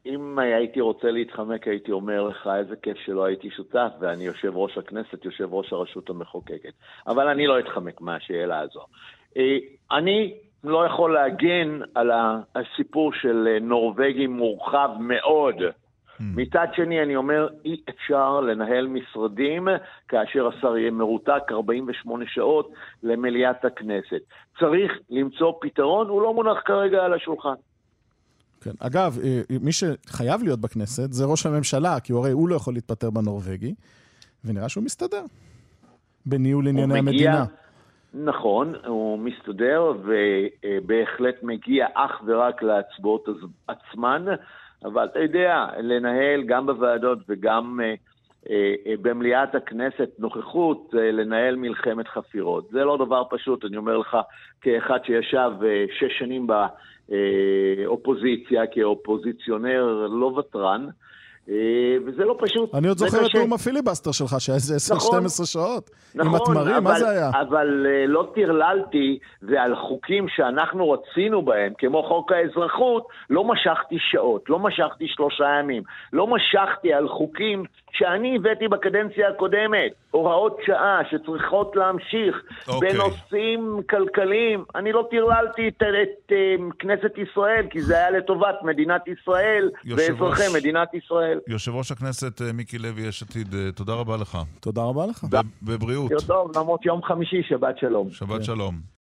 אם 0.05 0.39
הייתי 0.39 0.81
רוצה 0.81 1.11
להתחמק, 1.11 1.67
הייתי 1.67 1.91
אומר 1.91 2.23
לך 2.23 2.49
איזה 2.59 2.75
כיף 2.75 2.97
שלא 3.05 3.25
הייתי 3.25 3.49
שותף, 3.49 3.89
ואני 3.99 4.23
יושב 4.23 4.55
ראש 4.55 4.77
הכנסת, 4.77 5.25
יושב 5.25 5.53
ראש 5.53 5.73
הרשות 5.73 6.09
המחוקקת. 6.09 6.73
אבל 7.07 7.27
אני 7.27 7.47
לא 7.47 7.59
אתחמק 7.59 8.01
מהשאלה 8.01 8.59
הזו. 8.59 8.85
אה, 9.37 9.57
אני 9.91 10.33
לא 10.63 10.85
יכול 10.85 11.13
להגן 11.13 11.79
על 11.95 12.11
הסיפור 12.55 13.13
של 13.13 13.57
נורבגי 13.61 14.27
מורחב 14.27 14.89
מאוד. 14.99 15.55
Hmm. 16.19 16.23
מצד 16.35 16.67
שני, 16.75 17.03
אני 17.03 17.15
אומר, 17.15 17.47
אי 17.65 17.81
אפשר 17.89 18.41
לנהל 18.41 18.87
משרדים 18.87 19.67
כאשר 20.07 20.47
השר 20.47 20.77
יהיה 20.77 20.91
מרותק 20.91 21.43
48 21.51 22.25
שעות 22.27 22.71
למליאת 23.03 23.65
הכנסת. 23.65 24.21
צריך 24.59 24.91
למצוא 25.09 25.53
פתרון, 25.61 26.09
הוא 26.09 26.21
לא 26.21 26.33
מונח 26.33 26.57
כרגע 26.65 27.03
על 27.03 27.13
השולחן. 27.13 27.53
כן. 28.61 28.71
אגב, 28.79 29.17
אה, 29.23 29.41
אה, 29.51 29.55
מי 29.61 29.71
שחייב 29.71 30.43
להיות 30.43 30.59
בכנסת 30.59 31.13
זה 31.13 31.25
ראש 31.25 31.45
הממשלה, 31.45 31.99
כי 31.99 32.13
הוא 32.13 32.21
הרי 32.21 32.31
הוא 32.31 32.49
לא 32.49 32.55
יכול 32.55 32.73
להתפטר 32.73 33.09
בנורבגי, 33.09 33.73
ונראה 34.45 34.69
שהוא 34.69 34.83
מסתדר 34.83 35.23
בניהול 36.25 36.67
ענייני 36.67 36.99
המדינה. 36.99 37.45
נכון, 38.13 38.73
הוא 38.85 39.19
מסתדר 39.19 39.93
ובהחלט 40.03 41.35
מגיע 41.43 41.87
אך 41.93 42.21
ורק 42.25 42.63
להצבעות 42.63 43.25
עצמן, 43.67 44.25
אבל 44.85 45.05
אתה 45.05 45.19
יודע, 45.19 45.65
לנהל 45.79 46.43
גם 46.43 46.65
בוועדות 46.65 47.19
וגם 47.29 47.79
אה, 48.49 48.93
במליאת 49.01 49.55
הכנסת 49.55 50.09
נוכחות, 50.19 50.89
לנהל 50.93 51.55
מלחמת 51.55 52.07
חפירות. 52.07 52.69
זה 52.71 52.83
לא 52.83 52.97
דבר 52.97 53.23
פשוט, 53.29 53.65
אני 53.65 53.77
אומר 53.77 53.97
לך, 53.97 54.17
כאחד 54.61 54.99
שישב 55.05 55.51
שש 55.99 56.19
שנים 56.19 56.47
אופוזיציה, 57.85 58.67
כאופוזיציונר 58.67 60.07
לא 60.11 60.25
ותרן, 60.25 60.87
אה, 60.87 60.91
וזה 61.47 62.25
לא 62.25 62.35
פשוט. 62.39 62.75
אני 62.75 62.87
עוד 62.87 62.97
זוכר 62.97 63.25
את 63.25 63.35
נאום 63.35 63.53
הפיליבסטר 63.53 64.11
שלך, 64.11 64.35
שהיה 64.39 64.55
איזה 64.55 64.93
10-12 64.93 64.95
נכון, 64.95 65.45
שעות. 65.45 65.89
נכון, 66.15 66.27
עם 66.27 66.35
התמרים, 66.35 66.83
מה 66.83 66.99
זה 66.99 67.09
היה? 67.09 67.29
אבל 67.29 67.85
אה, 67.89 68.05
לא 68.07 68.31
טרללתי, 68.35 69.19
ועל 69.41 69.75
חוקים 69.75 70.25
שאנחנו 70.35 70.91
רצינו 70.91 71.41
בהם, 71.41 71.73
כמו 71.77 72.03
חוק 72.03 72.31
האזרחות, 72.31 73.07
לא 73.29 73.43
משכתי 73.43 73.95
שעות, 73.99 74.49
לא 74.49 74.59
משכתי 74.59 75.07
שלושה 75.07 75.45
ימים. 75.59 75.83
לא 76.13 76.27
משכתי 76.27 76.93
על 76.93 77.07
חוקים 77.07 77.63
שאני 77.93 78.35
הבאתי 78.35 78.67
בקדנציה 78.67 79.29
הקודמת, 79.29 79.91
הוראות 80.11 80.57
שעה 80.65 80.99
שצריכות 81.11 81.75
להמשיך 81.75 82.35
okay. 82.35 82.71
אוקיי. 82.71 82.93
בנושאים 82.93 83.81
כלכליים. 83.89 84.63
אני 84.75 84.91
לא 84.91 85.07
טרללתי 85.11 85.67
את, 85.67 85.73
את, 85.83 85.83
את 86.25 86.31
אה, 86.31 86.55
כנסת 86.79 87.17
ישראל, 87.17 87.67
כי 87.69 87.81
זה 87.81 87.97
היה 87.97 88.11
לטובת 88.11 88.55
מדינת 88.63 89.01
ישראל 89.07 89.69
ואזרחי 89.85 90.43
מדינת 90.53 90.93
ישראל. 90.93 91.39
יושב 91.47 91.75
ראש 91.75 91.91
הכנסת 91.91 92.41
אה, 92.41 92.53
מיקי 92.53 92.77
לוי, 92.77 93.01
יש 93.01 93.23
עתיד, 93.23 93.53
אה, 93.53 93.71
תודה 93.71 93.93
רבה 93.93 94.17
לך. 94.17 94.37
תודה 94.59 94.81
רבה 94.81 95.05
לך. 95.05 95.25
בבריאות. 95.63 96.11
טוב, 96.27 96.51
למרות 96.57 96.85
יום 96.85 97.03
חמישי, 97.03 97.43
שבת 97.43 97.77
שלום. 97.77 98.09
שבת 98.11 98.43
שלום. 98.43 98.75